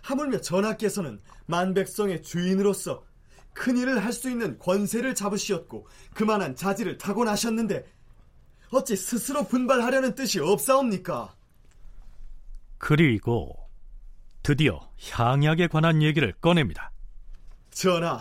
[0.01, 3.05] 하물며 전하께서는 만백성의 주인으로서
[3.53, 7.85] 큰일을 할 수 있는 권세를 잡으시었고 그만한 자질을 타고나셨는데
[8.71, 11.35] 어찌 스스로 분발하려는 뜻이 없사옵니까?
[12.81, 13.69] 그리고
[14.41, 14.79] 드디어
[15.11, 16.91] 향약에 관한 얘기를 꺼냅니다.
[17.69, 18.19] 전하,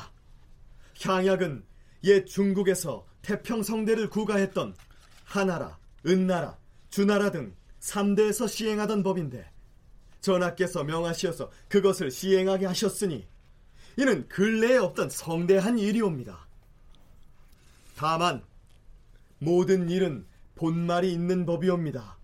[1.03, 1.64] 향약은
[2.05, 4.77] 옛 중국에서 태평성대를 구가했던
[5.25, 6.59] 하나라, 은나라,
[6.90, 9.51] 주나라 등 3대에서 시행하던 법인데
[10.20, 13.27] 전하께서 명하시어서 그것을 시행하게 하셨으니
[13.96, 16.46] 이는 근래에 없던 성대한 일이옵니다.
[17.96, 18.44] 다만
[19.38, 22.19] 모든 일은 본말이 있는 법이옵니다.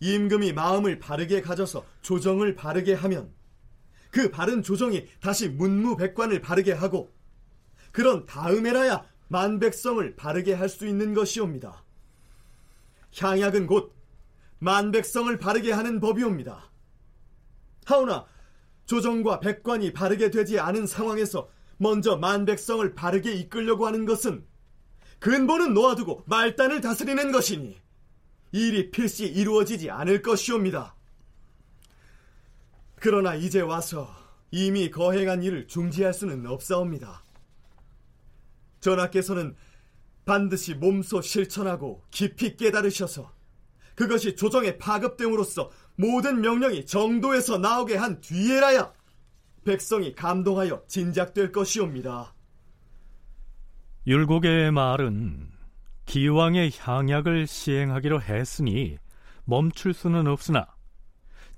[0.00, 3.32] 임금이 마음을 바르게 가져서 조정을 바르게 하면
[4.10, 7.14] 그 바른 조정이 다시 문무백관을 바르게 하고
[7.92, 11.84] 그런 다음에라야 만백성을 바르게 할 수 있는 것이옵니다.
[13.18, 13.94] 향약은 곧
[14.58, 16.70] 만백성을 바르게 하는 법이옵니다.
[17.84, 18.26] 하오나
[18.86, 24.46] 조정과 백관이 바르게 되지 않은 상황에서 먼저 만백성을 바르게 이끌려고 하는 것은
[25.18, 27.76] 근본은 놓아두고 말단을 다스리는 것이니
[28.52, 30.94] 일이 필시 이루어지지 않을 것이옵니다.
[32.96, 34.08] 그러나 이제 와서
[34.50, 37.22] 이미 거행한 일을 중지할 수는 없사옵니다.
[38.80, 39.54] 전하께서는
[40.24, 43.32] 반드시 몸소 실천하고 깊이 깨달으셔서
[43.94, 48.92] 그것이 조정에 파급됨으로써 모든 명령이 정도에서 나오게 한 뒤에라야
[49.64, 52.34] 백성이 감동하여 진작될 것이옵니다.
[54.06, 55.55] 율곡의 말은
[56.06, 58.96] 기왕의 향약을 시행하기로 했으니
[59.44, 60.66] 멈출 수는 없으나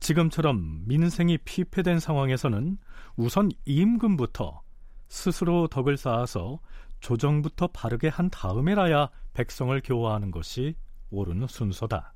[0.00, 2.78] 지금처럼 민생이 피폐된 상황에서는
[3.16, 4.62] 우선 임금부터
[5.08, 6.61] 스스로 덕을 쌓아서
[7.00, 10.74] 조정부터 바르게 한 다음에라야 백성을 교화하는 것이
[11.11, 12.14] 옳은 순서다.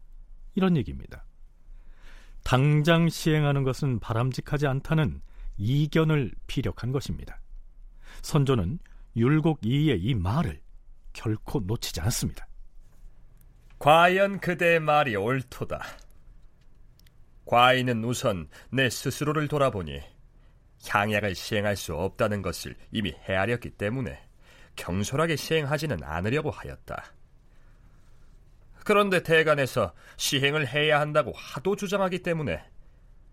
[0.54, 1.24] 이런 얘기입니다.
[2.44, 5.22] 당장 시행하는 것은 바람직하지 않다는
[5.56, 7.40] 이견을 피력한 것입니다.
[8.22, 8.78] 선조는
[9.16, 10.61] 율곡 이의 이 말을
[11.12, 12.46] 결코 놓치지 않습니다.
[13.78, 15.80] 과연 그대의 말이 옳도다.
[17.44, 20.00] 과인은 우선 내 스스로를 돌아보니
[20.88, 24.20] 향약을 시행할 수 없다는 것을 이미 헤아렸기 때문에
[24.76, 27.04] 경솔하게 시행하지는 않으려고 하였다.
[28.84, 32.64] 그런데 대간에서 시행을 해야 한다고 하도 주장하기 때문에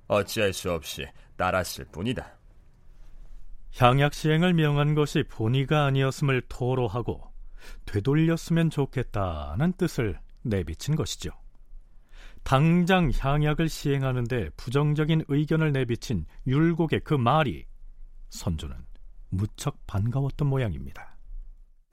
[0.08, 2.38] 어찌할 수 없이 따랐을 뿐이다.
[3.78, 7.29] 향약 시행을 명한 것이 본의가 아니었음을 토로하고
[7.86, 11.32] 되돌렸으면 좋겠다는 뜻을 내비친 것이죠.
[12.44, 17.66] 당장 향약을 시행하는데 부정적인 의견을 내비친 율곡의 그 말이
[18.30, 18.76] 선조는
[19.30, 21.16] 무척 반가웠던 모양입니다.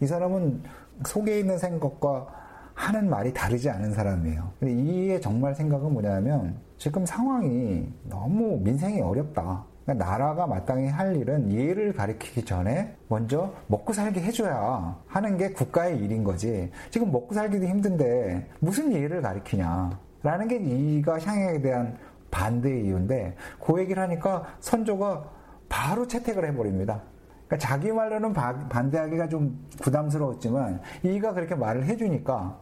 [0.01, 0.63] 이 사람은
[1.07, 4.53] 속에 있는 생각과 하는 말이 다르지 않은 사람이에요.
[4.63, 9.65] 이의 정말 생각은 뭐냐면 지금 상황이 너무 민생이 어렵다.
[9.87, 15.99] 그러니까 나라가 마땅히 할 일은 예를 가리키기 전에 먼저 먹고 살게 해줘야 하는 게 국가의
[15.99, 16.73] 일인 거지.
[16.91, 19.99] 지금 먹고 살기도 힘든데 무슨 예를 가리키냐.
[20.25, 21.97] 라는 게 이가 향약에 대한
[22.33, 25.25] 반대의 이유인데 그 얘기를 하니까 선조가
[25.69, 27.01] 바로 채택을 해버립니다.
[27.47, 32.59] 그러니까 자기 말로는 반대하기가 좀 부담스러웠지만 이가 그렇게 말을 해주니까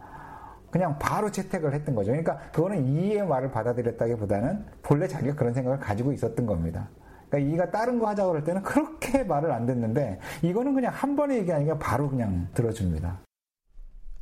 [0.69, 2.11] 그냥 바로 채택을 했던 거죠.
[2.11, 6.87] 그러니까 그거는 이의 말을 받아들였다기보다는 본래 자기가 그런 생각을 가지고 있었던 겁니다.
[7.35, 11.39] 그러니까 이가 다른 거 하자고 그럴 때는 그렇게 말을 안 듣는데 이거는 그냥 한 번의
[11.39, 13.21] 얘기 아니라 바로 그냥 들어줍니다.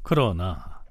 [0.02, 0.82] 그러나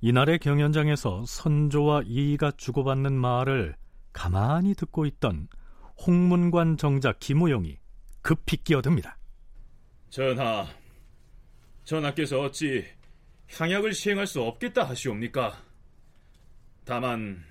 [0.00, 3.76] 이날의 경연장에서 선조와 이가 주고받는 말을
[4.12, 5.48] 가만히 듣고 있던
[6.06, 7.78] 홍문관 정자 김우용이
[8.20, 9.16] 급히 끼어듭니다.
[10.10, 10.66] 전하,
[11.84, 12.84] 전하께서 어찌
[13.56, 15.56] 향약을 시행할 수 없겠다 하시옵니까?
[16.84, 17.44] 다만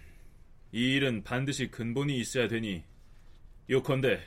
[0.73, 2.83] 이 일은 반드시 근본이 있어야 되니
[3.71, 4.19] 요컨대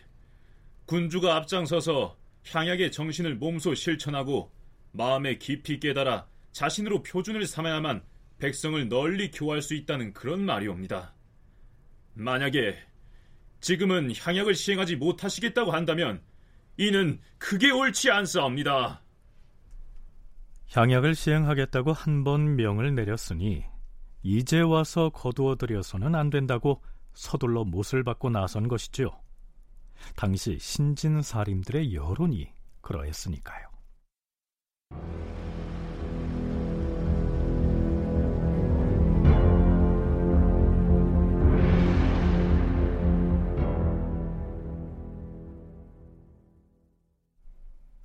[0.86, 2.16] 군주가 앞장서서
[2.50, 4.50] 향약의 정신을 몸소 실천하고
[4.92, 8.02] 마음에 깊이 깨달아 자신으로 표준을 삼아야만
[8.38, 11.14] 백성을 널리 교화할 수 있다는 그런 말이옵니다.
[12.14, 12.76] 만약에
[13.60, 16.22] 지금은 향약을 시행하지 못하시겠다고 한다면
[16.76, 19.02] 이는 크게 옳지 않사옵니다.
[20.70, 23.64] 향약을 시행하겠다고 한 번 명을 내렸으니
[24.22, 29.23] 이제 와서 거두어들여서는 안 된다고 서둘러 못을 받고 나선 것이지요.
[30.16, 32.48] 당시 신진사림들의 여론이
[32.80, 33.74] 그러했으니까요.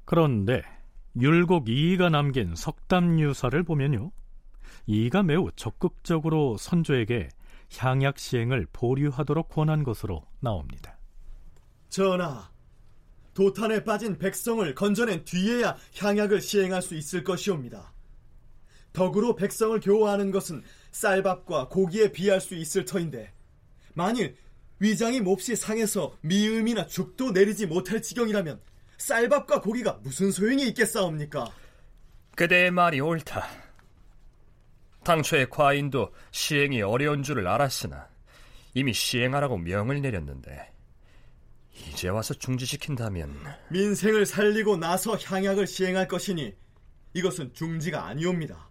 [0.06, 0.64] 그런데
[1.16, 4.12] 율곡 이이가 남긴 석담유사를 보면요.
[4.88, 7.30] 이이가 매우 적극적으로 선조에게
[7.78, 10.99] 향약 시행을 보류하도록 권한 것으로 나옵니다.
[11.90, 12.50] 전하,
[13.34, 17.94] 도탄에 빠진 백성을 건져낸 뒤에야 향약을 시행할 수 있을 것이옵니다.
[18.94, 23.32] 덕으로 백성을 교화하는 것은 쌀밥과 고기에 비할 수 있을 터인데
[23.94, 24.36] 만일
[24.80, 28.60] 위장이 몹시 상해서 미음이나 죽도 내리지 못할 지경이라면
[28.98, 31.52] 쌀밥과 고기가 무슨 소용이 있겠사옵니까?
[32.36, 33.48] 그대의 말이 옳다.
[35.04, 38.08] 당초에 과인도 시행이 어려운 줄을 알았으나
[38.74, 40.72] 이미 시행하라고 명을 내렸는데
[41.88, 43.36] 이제 와서 중지시킨다면
[43.70, 46.54] 민생을 살리고 나서 향약을 시행할 것이니
[47.14, 48.70] 이것은 중지가 아니옵니다.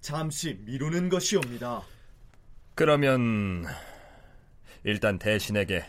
[0.00, 1.82] 잠시 미루는 것이옵니다.
[2.74, 3.64] 그러면
[4.84, 5.84] 일단 대신에게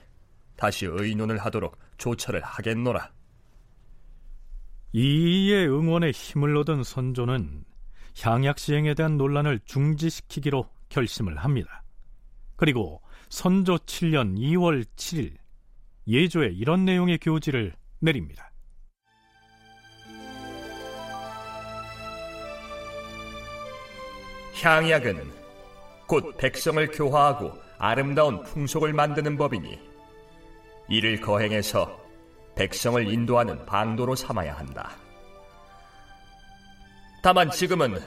[0.55, 3.11] 다시 의논을 하도록 조처를 하겠노라.
[4.93, 7.63] 이의 응원에 힘을 얻은 선조는
[8.19, 11.83] 향약 시행에 대한 논란을 중지시키기로 결심을 합니다.
[12.55, 15.35] 그리고 선조 7년 2월 7일
[16.07, 18.51] 예조에 이런 내용의 교지를 내립니다.
[24.61, 25.31] 향약은
[26.07, 29.79] 곧 백성을 교화하고 아름다운 풍속을 만드는 법이니
[30.89, 32.01] 이를 거행해서
[32.55, 34.95] 백성을 인도하는 방도로 삼아야 한다.
[37.21, 37.99] 다만 지금은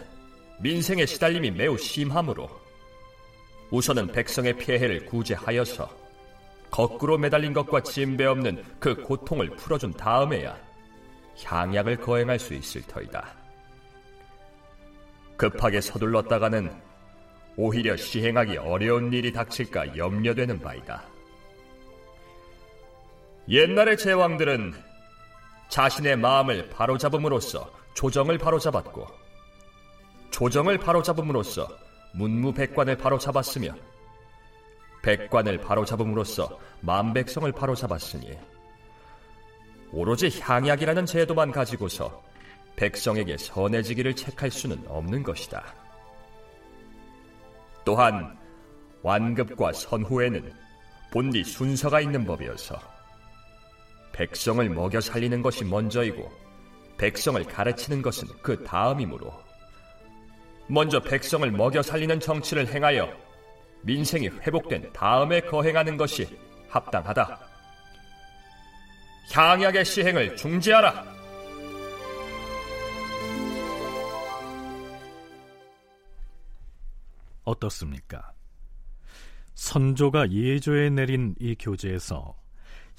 [0.60, 2.48] 민생의 시달림이 매우 심하므로
[3.70, 5.99] 우선은 백성의 폐해를 구제하여서
[6.70, 10.56] 거꾸로 매달린 것과 진배 없는 그 고통을 풀어준 다음에야
[11.44, 13.34] 향약을 거행할 수 있을 터이다.
[15.36, 16.70] 급하게 서둘렀다가는
[17.56, 21.02] 오히려 시행하기 어려운 일이 닥칠까 염려되는 바이다.
[23.48, 24.74] 옛날의 제왕들은
[25.68, 29.06] 자신의 마음을 바로잡음으로써 조정을 바로잡았고
[30.30, 31.68] 조정을 바로잡음으로써
[32.12, 33.74] 문무백관을 바로잡았으며
[35.02, 38.36] 백관을 바로잡음으로써 만백성을 바로잡았으니
[39.92, 42.22] 오로지 향약이라는 제도만 가지고서
[42.76, 45.74] 백성에게 선해지기를 책할 수는 없는 것이다.
[47.84, 48.38] 또한
[49.02, 50.52] 완급과 선후에는
[51.12, 52.78] 본디 순서가 있는 법이어서
[54.12, 56.30] 백성을 먹여 살리는 것이 먼저이고
[56.98, 59.32] 백성을 가르치는 것은 그 다음이므로
[60.68, 63.29] 먼저 백성을 먹여 살리는 정치를 행하여
[63.82, 66.26] 민생이 회복된 다음에 거행하는 것이
[66.68, 67.38] 합당하다.
[69.32, 71.04] 향약의 시행을 중지하라.
[77.44, 78.32] 어떻습니까?
[79.54, 82.36] 선조가 예조에 내린 이 교재에서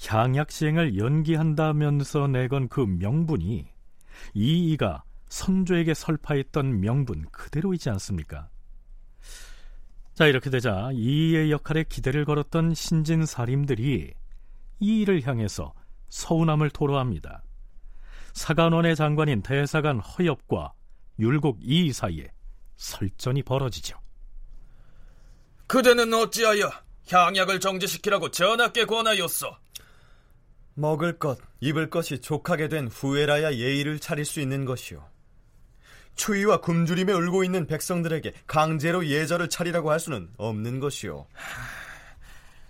[0.06, 3.66] 향약 시행을 연기한다면서 내건 그 명분이
[4.34, 8.48] 이이가 선조에게 설파했던 명분 그대로이지 않습니까?
[10.14, 14.12] 자, 이렇게 되자 이이의 역할에 기대를 걸었던 신진 사림들이
[14.80, 15.72] 이이를 향해서
[16.10, 17.42] 서운함을 토로합니다.
[18.34, 20.72] 사간원의 장관인 대사관 허엽과
[21.18, 22.28] 율곡 이이 사이에
[22.76, 23.98] 설전이 벌어지죠.
[25.66, 26.70] 그대는 어찌하여
[27.08, 29.50] 향약을 정지시키라고 전하께 권하였소?
[30.74, 35.11] 먹을 것, 입을 것이 족하게 된 후에라야 예의를 차릴 수 있는 것이오.
[36.14, 41.26] 추위와 굶주림에 울고 있는 백성들에게 강제로 예절을 차리라고 할 수는 없는 것이오.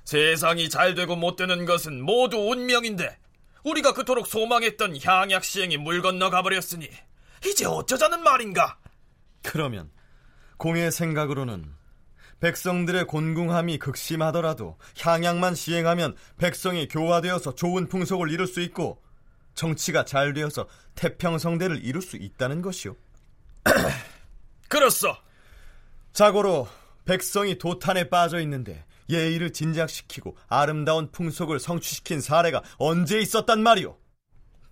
[0.05, 3.19] 세상이 잘 되고 못 되는 것은 모두 운명인데
[3.65, 6.89] 우리가 그토록 소망했던 향약 시행이 물 건너 가버렸으니
[7.47, 8.79] 이제 어쩌자는 말인가?
[9.43, 9.91] 그러면
[10.57, 11.73] 공의 생각으로는
[12.41, 19.01] 백성들의 곤궁함이 극심하더라도 향약만 시행하면 백성이 교화되어서 좋은 풍속을 이룰 수 있고
[19.55, 20.67] 정치가 잘 되어서
[20.97, 22.97] 태평성대를 이룰 수 있다는 것이오.
[24.69, 25.17] 그렇소.
[26.13, 26.69] 자고로
[27.05, 33.99] 백성이 도탄에 빠져 있는데 예의를 진작시키고 아름다운 풍속을 성취시킨 사례가 언제 있었단 말이오.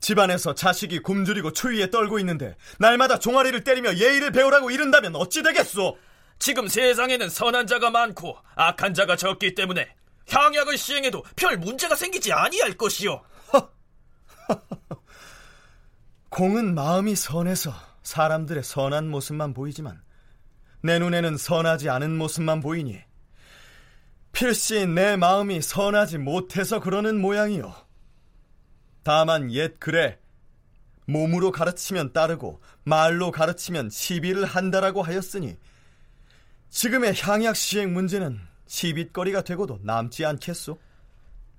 [0.01, 5.99] 집안에서 자식이 굶주리고 추위에 떨고 있는데 날마다 종아리를 때리며 예의를 배우라고 이른다면 어찌 되겠소?
[6.39, 9.95] 지금 세상에는 선한 자가 많고 악한 자가 적기 때문에
[10.29, 13.23] 향약을 시행해도 별 문제가 생기지 아니할 것이오.
[16.31, 17.75] 공은 마음이 선해서
[18.11, 20.03] 사람들의 선한 모습만 보이지만
[20.83, 22.99] 내 눈에는 선하지 않은 모습만 보이니
[24.33, 27.73] 필시 내 마음이 선하지 못해서 그러는 모양이요.
[29.05, 30.19] 다만 옛 글에
[31.07, 35.57] 몸으로 가르치면 따르고 말로 가르치면 시비를 한다라고 하였으니
[36.69, 40.79] 지금의 향약 시행 문제는 시빗거리가 되고도 남지 않겠소?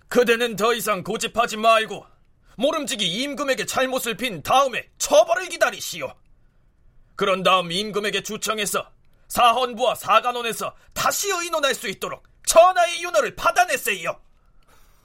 [0.09, 2.05] 그대는 더 이상 고집하지 말고
[2.57, 6.13] 모름지기 임금에게 잘못을 빈 다음에 처벌을 기다리시오.
[7.21, 8.83] 그런 다음 임금에게 주청해서
[9.27, 14.19] 사헌부와 사간원에서 다시 의논할 수 있도록 전하의 윤호를 받아냈어요.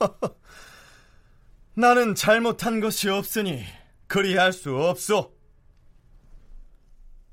[1.77, 3.67] 나는 잘못한 것이 없으니
[4.07, 5.37] 그리할 수 없소.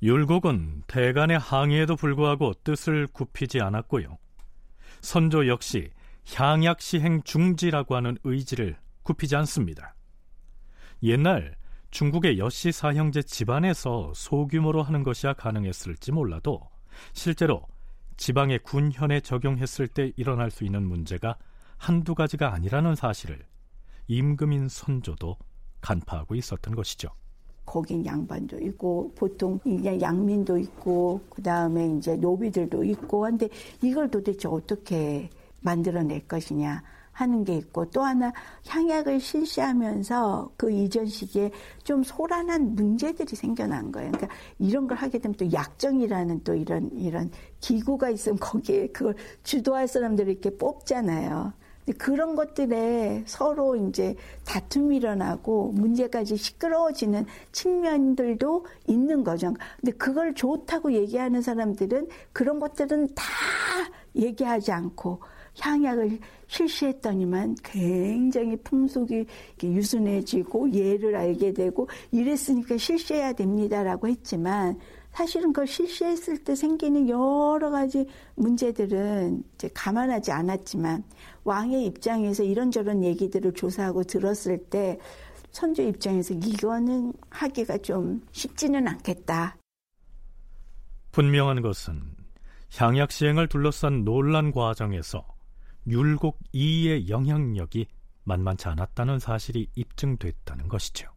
[0.01, 4.17] 율곡은 대간의 항의에도 불구하고 뜻을 굽히지 않았고요.
[4.99, 5.91] 선조 역시
[6.33, 9.95] 향약 시행 중지라고 하는 의지를 굽히지 않습니다.
[11.03, 11.55] 옛날
[11.93, 16.59] 중국의 여씨 사형제 집안에서 소규모로 하는 것이야 가능했을지 몰라도
[17.13, 17.61] 실제로
[18.17, 21.37] 지방의 군현에 적용했을 때 일어날 수 있는 문제가
[21.77, 23.45] 한두 가지가 아니라는 사실을
[24.07, 25.37] 임금인 선조도
[25.81, 27.09] 간파하고 있었던 것이죠.
[27.63, 33.47] 거긴 양반도 있고 보통 이제 양민도 있고 그 다음에 이제 노비들도 있고 한데
[33.83, 35.29] 이걸 도대체 어떻게
[35.61, 36.81] 만들어낼 것이냐
[37.13, 38.33] 하는 게 있고 또 하나
[38.67, 41.51] 향약을 실시하면서 그 이전 시기에
[41.83, 44.11] 좀 소란한 문제들이 생겨난 거예요.
[44.11, 49.87] 그러니까 이런 걸 하게 되면 또 약정이라는 또 이런 이런 기구가 있으면 거기에 그걸 주도할
[49.87, 51.53] 사람들을 이렇게 뽑잖아요.
[51.97, 59.53] 그런 것들에 서로 이제 다툼이 일어나고 문제까지 시끄러워지는 측면들도 있는 거죠.
[59.81, 63.23] 근데 그걸 좋다고 얘기하는 사람들은 그런 것들은 다
[64.15, 65.19] 얘기하지 않고
[65.59, 69.25] 향약을 실시했더니만 굉장히 풍속이
[69.63, 74.79] 유순해지고 예를 알게 되고 이랬으니까 실시해야 됩니다라고 했지만
[75.11, 81.03] 사실은 그걸 실시했을 때 생기는 여러 가지 문제들은 이제 감안하지 않았지만
[81.43, 84.97] 왕의 입장에서 이런저런 얘기들을 조사하고 들었을 때
[85.51, 89.55] 선조 입장에서 이거는 하기가 좀 쉽지는 않겠다.
[91.11, 92.01] 분명한 것은
[92.75, 95.32] 향약 시행을 둘러싼 논란 과정에서
[95.87, 97.87] 율곡 이의 영향력이
[98.23, 101.07] 만만치 않았다는 사실이 입증됐다는 것이죠.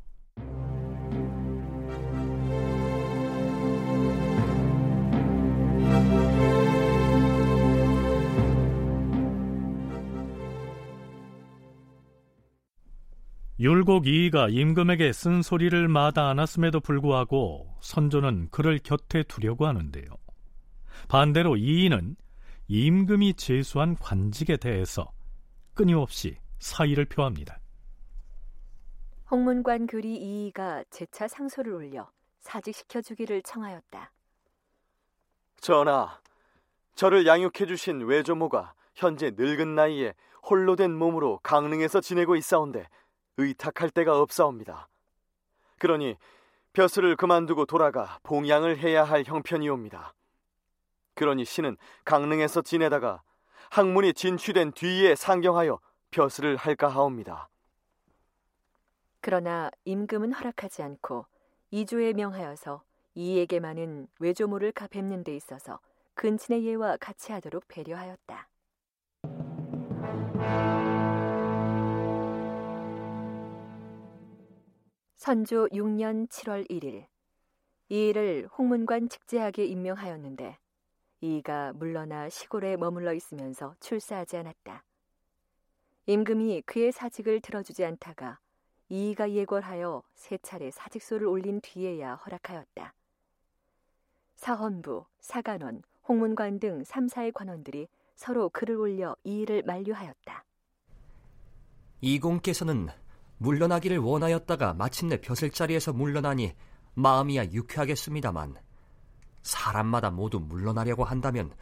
[13.58, 20.04] 율곡 이이가 임금에게 쓴소리를 마다 않았음에도 불구하고 선조는 그를 곁에 두려고 하는데요.
[21.08, 22.16] 반대로 이이는
[22.68, 25.12] 임금이 제수한 관직에 대해서
[25.74, 27.60] 끊임없이 사의를 표합니다.
[29.30, 32.10] 홍문관 교리 이이가 재차 상소를 올려
[32.40, 34.12] 사직시켜 주기를 청하였다.
[35.60, 36.20] 전하,
[36.96, 42.88] 저를 양육해 주신 외조모가 현재 늙은 나이에 홀로 된 몸으로 강릉에서 지내고 있사온데
[43.36, 44.88] 의탁할 데가 없사옵니다.
[45.78, 46.16] 그러니
[46.72, 50.14] 벼슬을 그만두고 돌아가 봉양을 해야 할 형편이옵니다.
[51.16, 53.22] 그러니 신은 강릉에서 지내다가
[53.70, 55.80] 학문이 진취된 뒤에 상경하여
[56.12, 57.48] 벼슬을 할까 하옵니다.
[59.20, 61.26] 그러나 임금은 허락하지 않고
[61.72, 65.80] 이조에 명하여서 이에게만은 외조모를 갚는 데 있어서
[66.14, 68.48] 근친의 예와 같이 하도록 배려하였다.
[75.16, 77.06] 선조 6년 7월 1일
[77.88, 80.58] 이 일을 홍문관 직제하게 임명하였는데
[81.20, 84.84] 이가 물러나 시골에 머물러 있으면서 출사하지 않았다.
[86.06, 88.38] 임금이 그의 사직을 들어주지 않다가
[88.88, 92.94] 이가 예궐하여 세 차례 사직소를 올린 뒤에야 허락하였다.
[94.36, 100.44] 사헌부, 사간원, 홍문관 등 3사의 관원들이 서로 글을 올려 이 일을 만류하였다.
[102.00, 102.88] 이공께서는
[103.38, 106.54] 물러나기를 원하였다가 마침내 벼슬 자리에서 물러나니
[106.94, 108.56] 마음이야 유쾌하겠습니다만
[109.46, 111.52] 사람마다 모두 물러나려고 한다면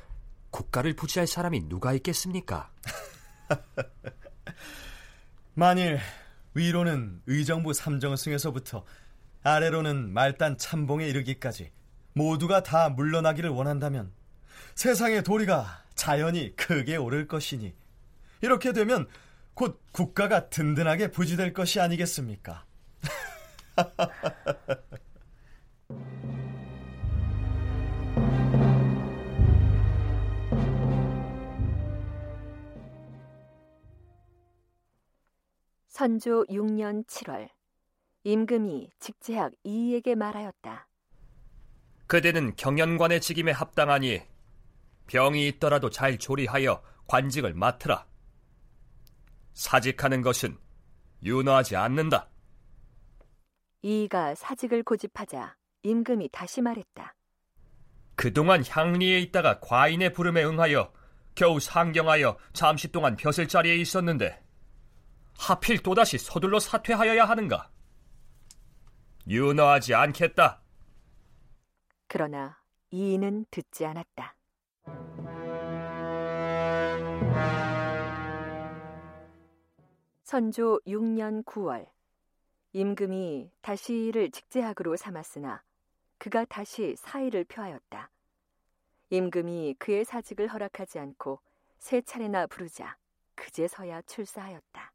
[0.50, 2.70] 국가를 부지할 사람이 누가 있겠습니까?
[5.52, 6.00] 만일
[6.54, 8.86] 위로는 의정부 삼정승에서부터
[9.42, 11.70] 아래로는 말단 참봉에 이르기까지
[12.14, 14.12] 모두가 다 물러나기를 원한다면
[14.74, 17.74] 세상의 도리가 자연히 크게 오를 것이니
[18.40, 19.06] 이렇게 되면
[19.52, 22.64] 곧 국가가 든든하게 부지될 것이 아니겠습니까?
[35.94, 37.48] 선조 6년 7월
[38.24, 40.88] 임금이 직제학 이에게 말하였다.
[42.08, 44.20] 그대는 경연관의 직임에 합당하니
[45.06, 48.08] 병이 있더라도 잘 조리하여 관직을 맡으라.
[49.52, 50.58] 사직하는 것은
[51.22, 52.28] 윤호하지 않는다.
[53.82, 57.14] 이가 사직을 고집하자 임금이 다시 말했다.
[58.16, 60.92] 그동안 향리에 있다가 과인의 부름에 응하여
[61.36, 64.43] 겨우 상경하여 잠시 동안 벼슬 자리에 있었는데
[65.38, 67.70] 하필 또다시 서둘러 사퇴하여야 하는가?
[69.28, 70.60] 윤호하지 않겠다.
[72.06, 72.58] 그러나
[72.90, 74.36] 이인은 듣지 않았다.
[80.22, 81.86] 선조 6년 9월
[82.72, 85.62] 임금이 다시 이를 직제학으로 삼았으나
[86.18, 88.10] 그가 다시 사의를 표하였다.
[89.10, 91.40] 임금이 그의 사직을 허락하지 않고
[91.78, 92.96] 세 차례나 부르자
[93.34, 94.93] 그제서야 출사하였다.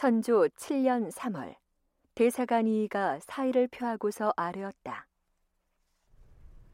[0.00, 1.56] 선조 7년 3월
[2.14, 5.06] 대사관 이가 사의를 표하고서 아뢰었다.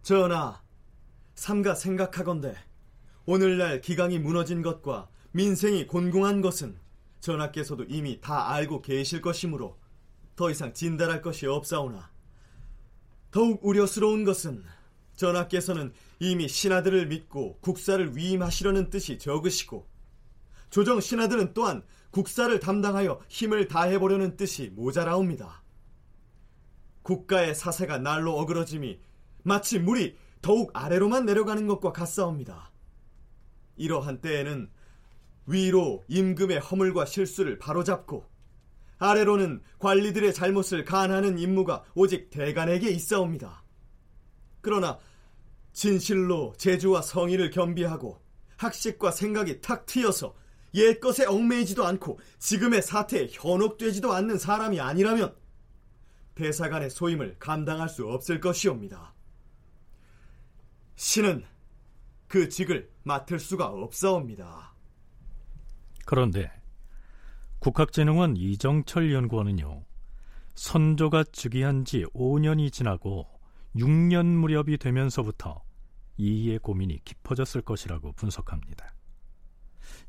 [0.03, 0.63] 전하,
[1.35, 2.55] 삼가 생각하건대
[3.25, 6.79] 오늘날 기강이 무너진 것과 민생이 곤궁한 것은
[7.19, 9.77] 전하께서도 이미 다 알고 계실 것이므로
[10.37, 12.13] 더 이상 진달할 것이 없사오나
[13.33, 14.65] 더욱 우려스러운 것은
[15.17, 19.89] 전하께서는 이미 신하들을 믿고 국사를 위임하시려는 뜻이 적으시고
[20.71, 25.63] 조정 신하들은 또한 국사를 담당하여 힘을 다해보려는 뜻이 모자라옵니다.
[27.03, 28.99] 국가의 사세가 날로 어그러짐이
[29.43, 32.73] 마치 물이 더욱 아래로만 내려가는 것과 같사옵니다.
[33.77, 34.71] 이러한 때에는
[35.47, 38.25] 위로 임금의 허물과 실수를 바로잡고
[38.99, 43.66] 아래로는 관리들의 잘못을 간하는 임무가 오직 대간에게 있사옵니다.
[44.67, 44.99] 그러나
[45.73, 48.21] 진실로 재주와 성의를 겸비하고
[48.57, 50.35] 학식과 생각이 탁 트여서
[50.75, 55.37] 옛것에 얽매이지도 않고 지금의 사태에 현혹되지도 않는 사람이 아니라면
[56.35, 59.15] 대사관의 소임을 감당할 수 없을 것이옵니다.
[60.97, 61.45] 신은
[62.27, 64.75] 그 직을 맡을 수가 없사옵니다.
[66.05, 66.51] 그런데
[67.61, 69.85] 국학진흥원 이정철 연구원은요,
[70.57, 73.36] 선조가 즉위한 지 5년이 지나고
[73.77, 75.63] 6년 무렵이 되면서부터
[76.17, 78.95] 이의 고민이 깊어졌을 것이라고 분석합니다.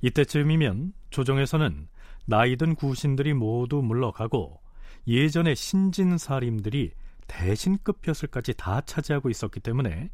[0.01, 1.87] 이때쯤이면 조정에서는
[2.25, 4.61] 나이든 구신들이 모두 물러가고
[5.07, 6.91] 예전의 신진사림들이
[7.27, 10.09] 대신 급 벼슬까지 다 차지하고 있었기 때문에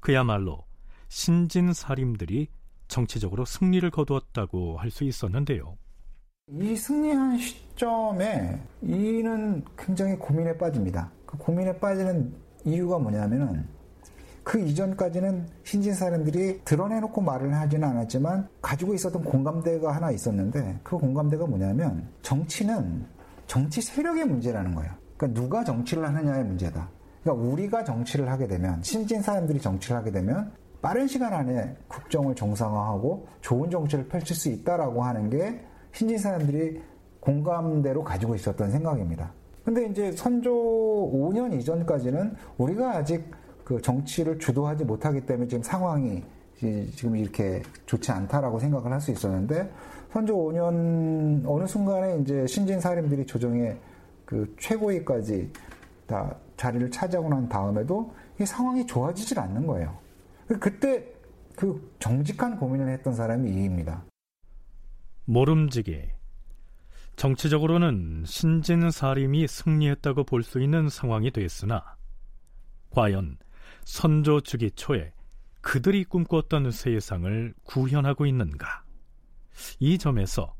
[0.00, 0.64] 그야말로
[1.08, 2.48] 신진사림들이
[2.88, 5.76] 정치적으로 승리를 거두었다고 할 수 있었는데요.
[6.60, 11.10] 이 승리한 시점에 이는 굉장히 고민에 빠집니다.
[11.24, 12.34] 그 고민에 빠지는
[12.64, 13.64] 이유가 뭐냐면은
[14.42, 21.46] 그 이전까지는 신진 사람들이 드러내놓고 말을 하지는 않았지만 가지고 있었던 공감대가 하나 있었는데 그 공감대가
[21.46, 23.06] 뭐냐면 정치는
[23.46, 24.92] 정치 세력의 문제라는 거예요.
[25.16, 26.88] 그러니까 누가 정치를 하느냐의 문제다.
[27.22, 30.52] 그러니까 우리가 정치를 하게 되면 신진 사람들이 정치를 하게 되면
[30.82, 36.82] 빠른 시간 안에 국정을 정상화하고 좋은 정치를 펼칠 수 있다라고 하는 게 신진 사람들이
[37.20, 39.32] 공감대로 가지고 있었던 생각입니다.
[39.64, 43.24] 근데 이제 선조 5년 이전까지는 우리가 아직
[43.64, 46.22] 그 정치를 주도하지 못하기 때문에 지금 상황이
[46.94, 49.70] 지금 이렇게 좋지 않다라고 생각을 할 수 있었는데
[50.12, 53.76] 선조 5년 어느 순간에 이제 신진 사림들이 조정의
[54.24, 55.50] 그 최고위까지
[56.06, 59.96] 다 자리를 차지하고 난 다음에도 이 상황이 좋아지질 않는 거예요.
[60.60, 61.04] 그때
[61.56, 64.04] 그 정직한 고민을 했던 사람이 이입니다.
[65.24, 66.02] 모름지기
[67.16, 71.96] 정치적으로는 신진사림이 승리했다고 볼 수 있는 상황이 됐으나
[72.90, 73.38] 과연
[73.84, 75.12] 선조 주기 초에
[75.60, 78.84] 그들이 꿈꿨던 세상을 구현하고 있는가?
[79.78, 80.54] 이 점에서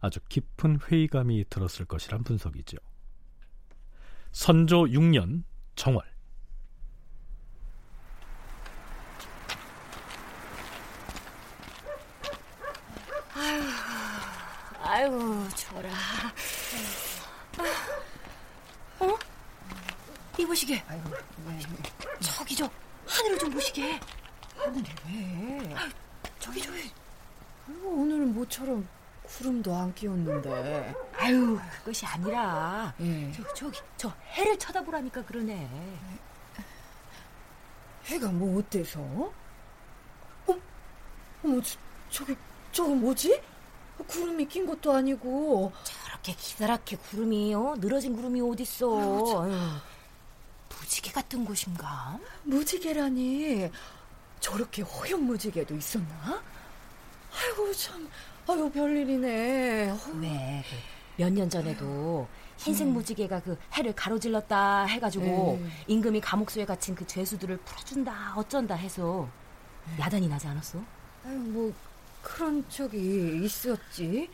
[0.00, 2.76] 아주 깊은 회의감이 들었을 것이란 분석이죠.
[4.32, 5.44] 선조 6년
[5.76, 6.02] 정월
[15.00, 15.88] 아유, 저라.
[18.98, 19.18] 어?
[20.38, 20.84] 이 보시게.
[20.86, 21.10] 아이고,
[21.46, 21.58] 왜?
[22.20, 22.68] 저기 저
[23.06, 23.98] 하늘을 좀 보시게.
[24.58, 25.74] 하늘이 왜?
[26.38, 26.92] 저기 저기.
[27.66, 28.86] 아이고, 오늘은 모처럼
[29.22, 30.94] 구름도 안 끼웠는데.
[31.16, 32.92] 아유, 그것이 아니라.
[33.00, 33.32] 예.
[33.32, 35.66] 저, 저기 저 해를 쳐다보라니까 그러네.
[38.04, 39.00] 해가 뭐 어때서?
[39.00, 39.32] 어?
[41.42, 41.78] 어머, 저,
[42.10, 42.36] 저기
[42.70, 43.40] 저거 뭐지?
[44.10, 47.74] 구름이 낀 것도 아니고 저렇게 기다랗게 구름이 어?
[47.78, 49.52] 늘어진 구름이 어딨어 아유,
[50.68, 52.18] 무지개 같은 곳인가?
[52.42, 53.70] 무지개라니
[54.40, 56.42] 저렇게 허연 무지개도 있었나?
[57.32, 58.08] 아이고 참
[58.48, 60.64] 아유 별일이네 왜?
[61.16, 62.94] 그몇년 전에도 흰색 음.
[62.94, 65.70] 무지개가 그 해를 가로질렀다 해가지고 음.
[65.86, 69.28] 임금이 감옥수에 갇힌 그 죄수들을 풀어준다 어쩐다 해서
[69.98, 70.78] 야단이 나지 않았어?
[71.24, 71.72] 아유 뭐
[72.22, 74.28] 그런 적이 있었지.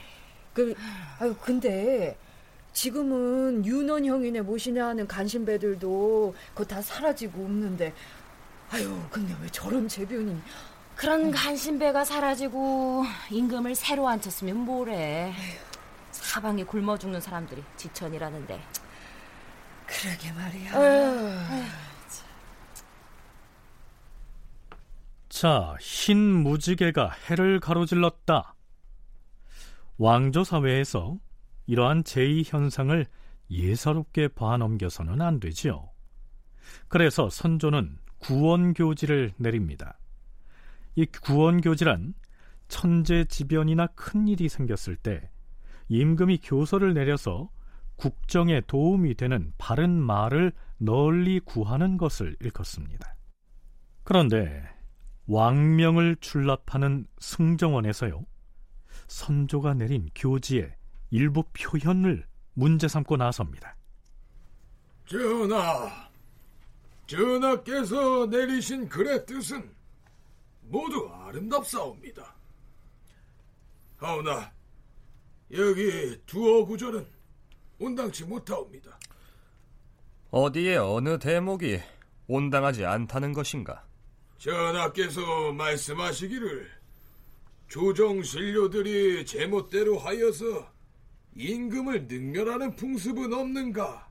[0.52, 0.74] 그,
[1.18, 2.16] 아유, 근데
[2.72, 7.92] 지금은 윤원 형이네 모시네 하는 간신배들도 그거 다 사라지고 없는데,
[8.70, 10.40] 아유, 근데 왜 저런 재변이.
[10.94, 15.32] 그런 간신배가 사라지고 임금을 새로 앉혔으면 뭐래.
[16.10, 18.60] 사방에 굶어 죽는 사람들이 지천이라는데.
[19.86, 20.72] 그러게 말이야.
[20.74, 21.38] 아유.
[21.50, 21.62] 아유.
[25.38, 28.54] 자, 흰 무지개가 해를 가로질렀다.
[29.98, 31.18] 왕조 사회에서
[31.66, 33.04] 이러한 제2 현상을
[33.50, 35.90] 예사롭게 봐넘겨서는 안 되지요.
[36.88, 39.98] 그래서 선조는 구원교지를 내립니다.
[40.94, 42.14] 이 구원교지란
[42.68, 45.28] 천재지변이나 큰 일이 생겼을 때
[45.88, 47.50] 임금이 교서를 내려서
[47.96, 53.16] 국정에 도움이 되는 바른 말을 널리 구하는 것을 일컫습니다.
[54.02, 54.74] 그런데
[55.26, 58.24] 왕명을 출납하는 승정원에서요.
[59.08, 60.74] 선조가 내린 교지의
[61.10, 63.76] 일부 표현을 문제 삼고 나섭니다.
[65.06, 66.08] 전하,
[67.06, 69.70] 전하께서 내리신 글의 뜻은
[70.62, 72.34] 모두 아름답사옵니다.
[73.98, 74.52] 하오나
[75.52, 77.06] 여기 두어 구절은
[77.78, 78.98] 온당치 못하옵니다.
[80.30, 81.80] 어디에 어느 대목이
[82.26, 83.85] 온당하지 않다는 것인가?
[84.38, 86.70] 전하께서 말씀하시기를
[87.68, 90.70] 조정신료들이 제멋대로 하여서
[91.34, 94.08] 임금을 능멸하는 풍습은 없는가?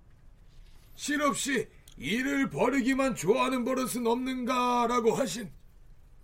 [0.95, 1.67] 실없이
[1.97, 5.49] 일을 벌이기만 좋아하는 버릇은 없는가라고 하신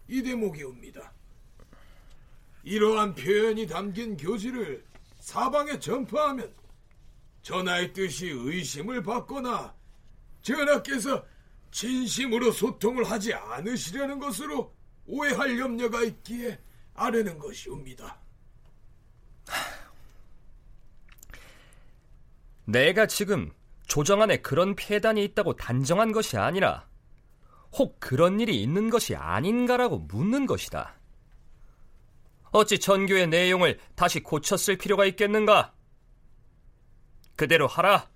[0.07, 1.13] 이 대목이옵니다.
[2.63, 4.83] 이러한 표현이 담긴 교지를
[5.19, 6.53] 사방에 전파하면
[7.41, 9.73] 전하의 뜻이 의심을 받거나
[10.41, 11.25] 전하께서
[11.71, 16.59] 진심으로 소통을 하지 않으시려는 것으로 오해할 염려가 있기에
[16.93, 18.19] 아뢰는 것이옵니다.
[22.65, 23.51] 내가 지금
[23.87, 26.87] 조정 안에 그런 폐단이 있다고 단정한 것이 아니라
[27.73, 30.95] 혹 그런 일이 있는 것이 아닌가라고 묻는 것이다.
[32.51, 35.73] 어찌 전교의 내용을 다시 고쳤을 필요가 있겠는가?
[37.35, 38.10] 그대로 하라.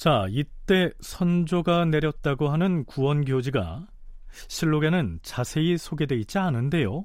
[0.00, 3.86] 자, 이때 선조가 내렸다고 하는 구원교지가
[4.48, 7.04] 실록에는 자세히 소개되어 있지 않은데요.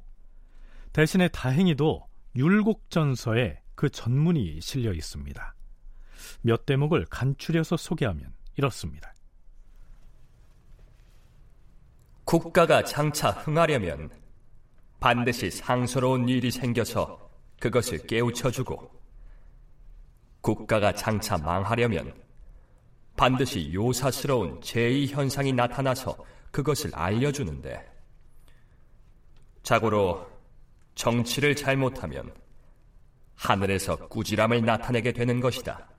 [0.94, 5.56] 대신에 다행히도 율곡전서에 그 전문이 실려 있습니다.
[6.40, 9.14] 몇 대목을 간추려서 소개하면 이렇습니다.
[12.24, 14.10] 국가가 장차 흥하려면
[15.02, 17.30] 반드시 상스러운 일이 생겨서
[17.60, 18.90] 그것을 깨우쳐주고
[20.40, 22.25] 국가가 장차 망하려면
[23.16, 26.18] 반드시 요사스러운 제2 현상이 나타나서
[26.52, 27.86] 그것을 알려주는데
[29.64, 30.30] 자고로
[30.96, 32.34] 정치를 잘못하면
[33.36, 35.90] 하늘에서 꾸지람을 나타내게 되는 것이다.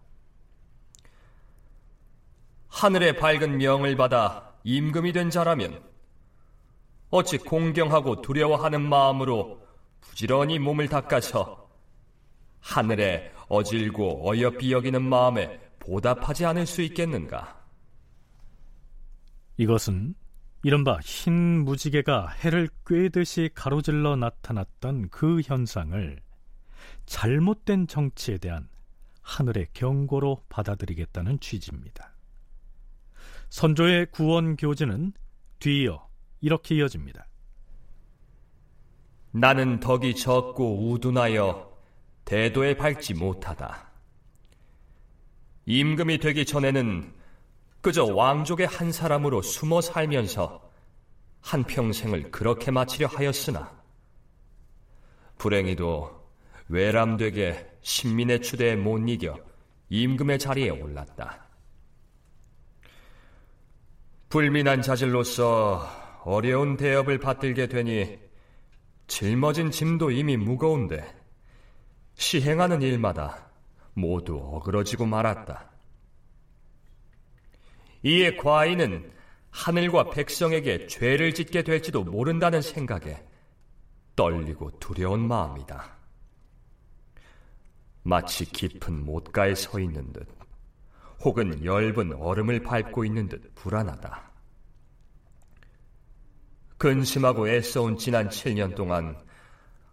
[2.68, 5.82] 하늘의 밝은 명을 받아 임금이 된 자라면
[7.10, 9.60] 어찌 공경하고 두려워하는 마음으로
[10.00, 11.68] 부지런히 몸을 닦아서
[12.60, 17.64] 하늘에 어질고 어여삐 여기는 마음에 보답하지 않을 수 있겠는가?
[19.57, 20.14] 이것은
[20.62, 26.20] 이른바 흰 무지개가 해를 꿰듯이 가로질러 나타났던 그 현상을
[27.07, 28.68] 잘못된 정치에 대한
[29.22, 32.12] 하늘의 경고로 받아들이겠다는 취지입니다.
[33.49, 35.12] 선조의 구원 교지는
[35.61, 36.07] 뒤이어
[36.41, 37.26] 이렇게 이어집니다.
[39.30, 41.76] 나는 덕이 적고 우둔하여
[42.24, 43.95] 대도에 밟지 못하다.
[45.66, 47.12] 임금이 되기 전에는
[47.80, 50.70] 그저 왕족의 한 사람으로 숨어 살면서
[51.40, 53.72] 한평생을 그렇게 마치려 하였으나
[55.38, 56.24] 불행히도
[56.68, 59.38] 외람되게 신민의 추대에 못 이겨
[59.88, 61.46] 임금의 자리에 올랐다.
[64.28, 65.88] 불민한 자질로서
[66.24, 68.18] 어려운 대업을 받들게 되니
[69.06, 71.04] 짊어진 짐도 이미 무거운데
[72.14, 73.45] 시행하는 일마다
[73.97, 75.70] 모두 어그러지고 말았다.
[78.03, 79.11] 이에 과인은
[79.51, 83.26] 하늘과 백성에게 죄를 짓게 될지도 모른다는 생각에
[84.14, 85.97] 떨리고 두려운 마음이다.
[88.03, 90.28] 마치 깊은 못가에 서 있는 듯,
[91.24, 94.30] 혹은 엷은 얼음을 밟고 있는 듯 불안하다.
[96.76, 99.16] 근심하고 애써온 지난 7년 동안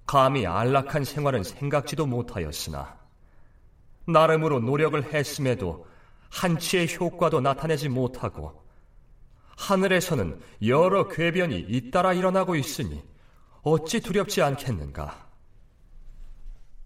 [0.06, 3.03] 감히 안락한 생활은 생각지도 못하였으나
[4.06, 5.88] 나름으로 노력을 했음에도
[6.30, 8.64] 한치의 효과도 나타내지 못하고
[9.58, 13.04] 하늘에서는 여러 궤변이 잇따라 일어나고 있으니
[13.62, 15.30] 어찌 두렵지 않겠는가?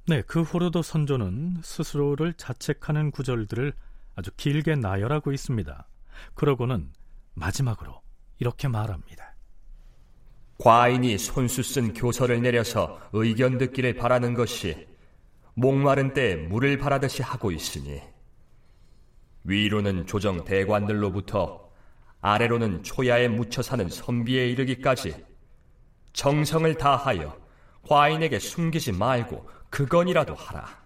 [0.07, 3.74] 네, 그 후로도 선조는 스스로를 자책하는 구절들을
[4.15, 5.88] 아주 길게 나열하고 있습니다.
[6.34, 6.91] 그러고는
[7.34, 8.01] 마지막으로
[8.39, 9.36] 이렇게 말합니다.
[10.59, 14.88] 과인이 손수 쓴 교서를 내려서 의견 듣기를 바라는 것이
[15.60, 17.99] 목마른 때에 물을 바라듯이 하고 있으니
[19.43, 21.72] 위로는 조정 대관들로부터
[22.22, 25.26] 아래로는 초야에 묻혀 사는 선비에 이르기까지
[26.14, 27.36] 정성을 다하여
[27.88, 30.86] 과인에게 숨기지 말고 그건이라도 하라.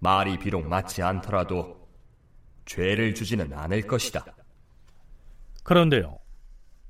[0.00, 1.88] 말이 비록 맞지 않더라도
[2.64, 4.24] 죄를 주지는 않을 것이다.
[5.62, 6.18] 그런데요,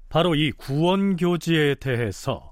[0.08, 2.47] 바로 이 구원교지에 대해서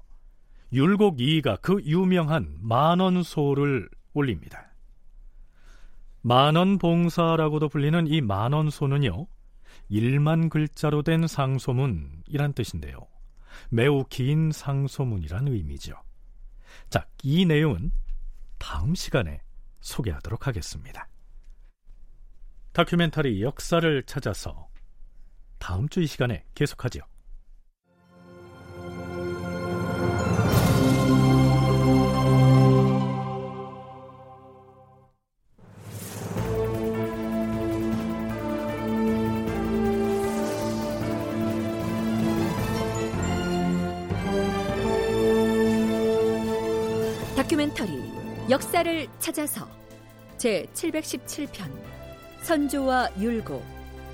[0.73, 4.73] 율곡 이이가 그 유명한 만원소를 올립니다.
[6.21, 9.27] 만원 봉사라고도 불리는 이 만원소는요,
[9.89, 13.07] 1만 글자로 된 상소문이란 뜻인데요.
[13.69, 15.95] 매우 긴 상소문이란 의미죠.
[16.89, 17.91] 자, 이 내용은
[18.57, 19.41] 다음 시간에
[19.79, 21.07] 소개하도록 하겠습니다.
[22.73, 24.67] 다큐멘터리 역사를 찾아서
[25.57, 26.99] 다음 주 이 시간에 계속하죠.
[26.99, 27.07] 다
[48.57, 49.67] 역사를 찾아서
[50.35, 51.69] 제 717편
[52.41, 53.63] 선조와 율곡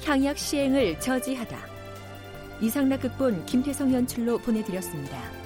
[0.04, 1.58] 향약 시행을 저지하다
[2.60, 5.43] 이상락 극본 김태성 연출로 보내드렸습니다.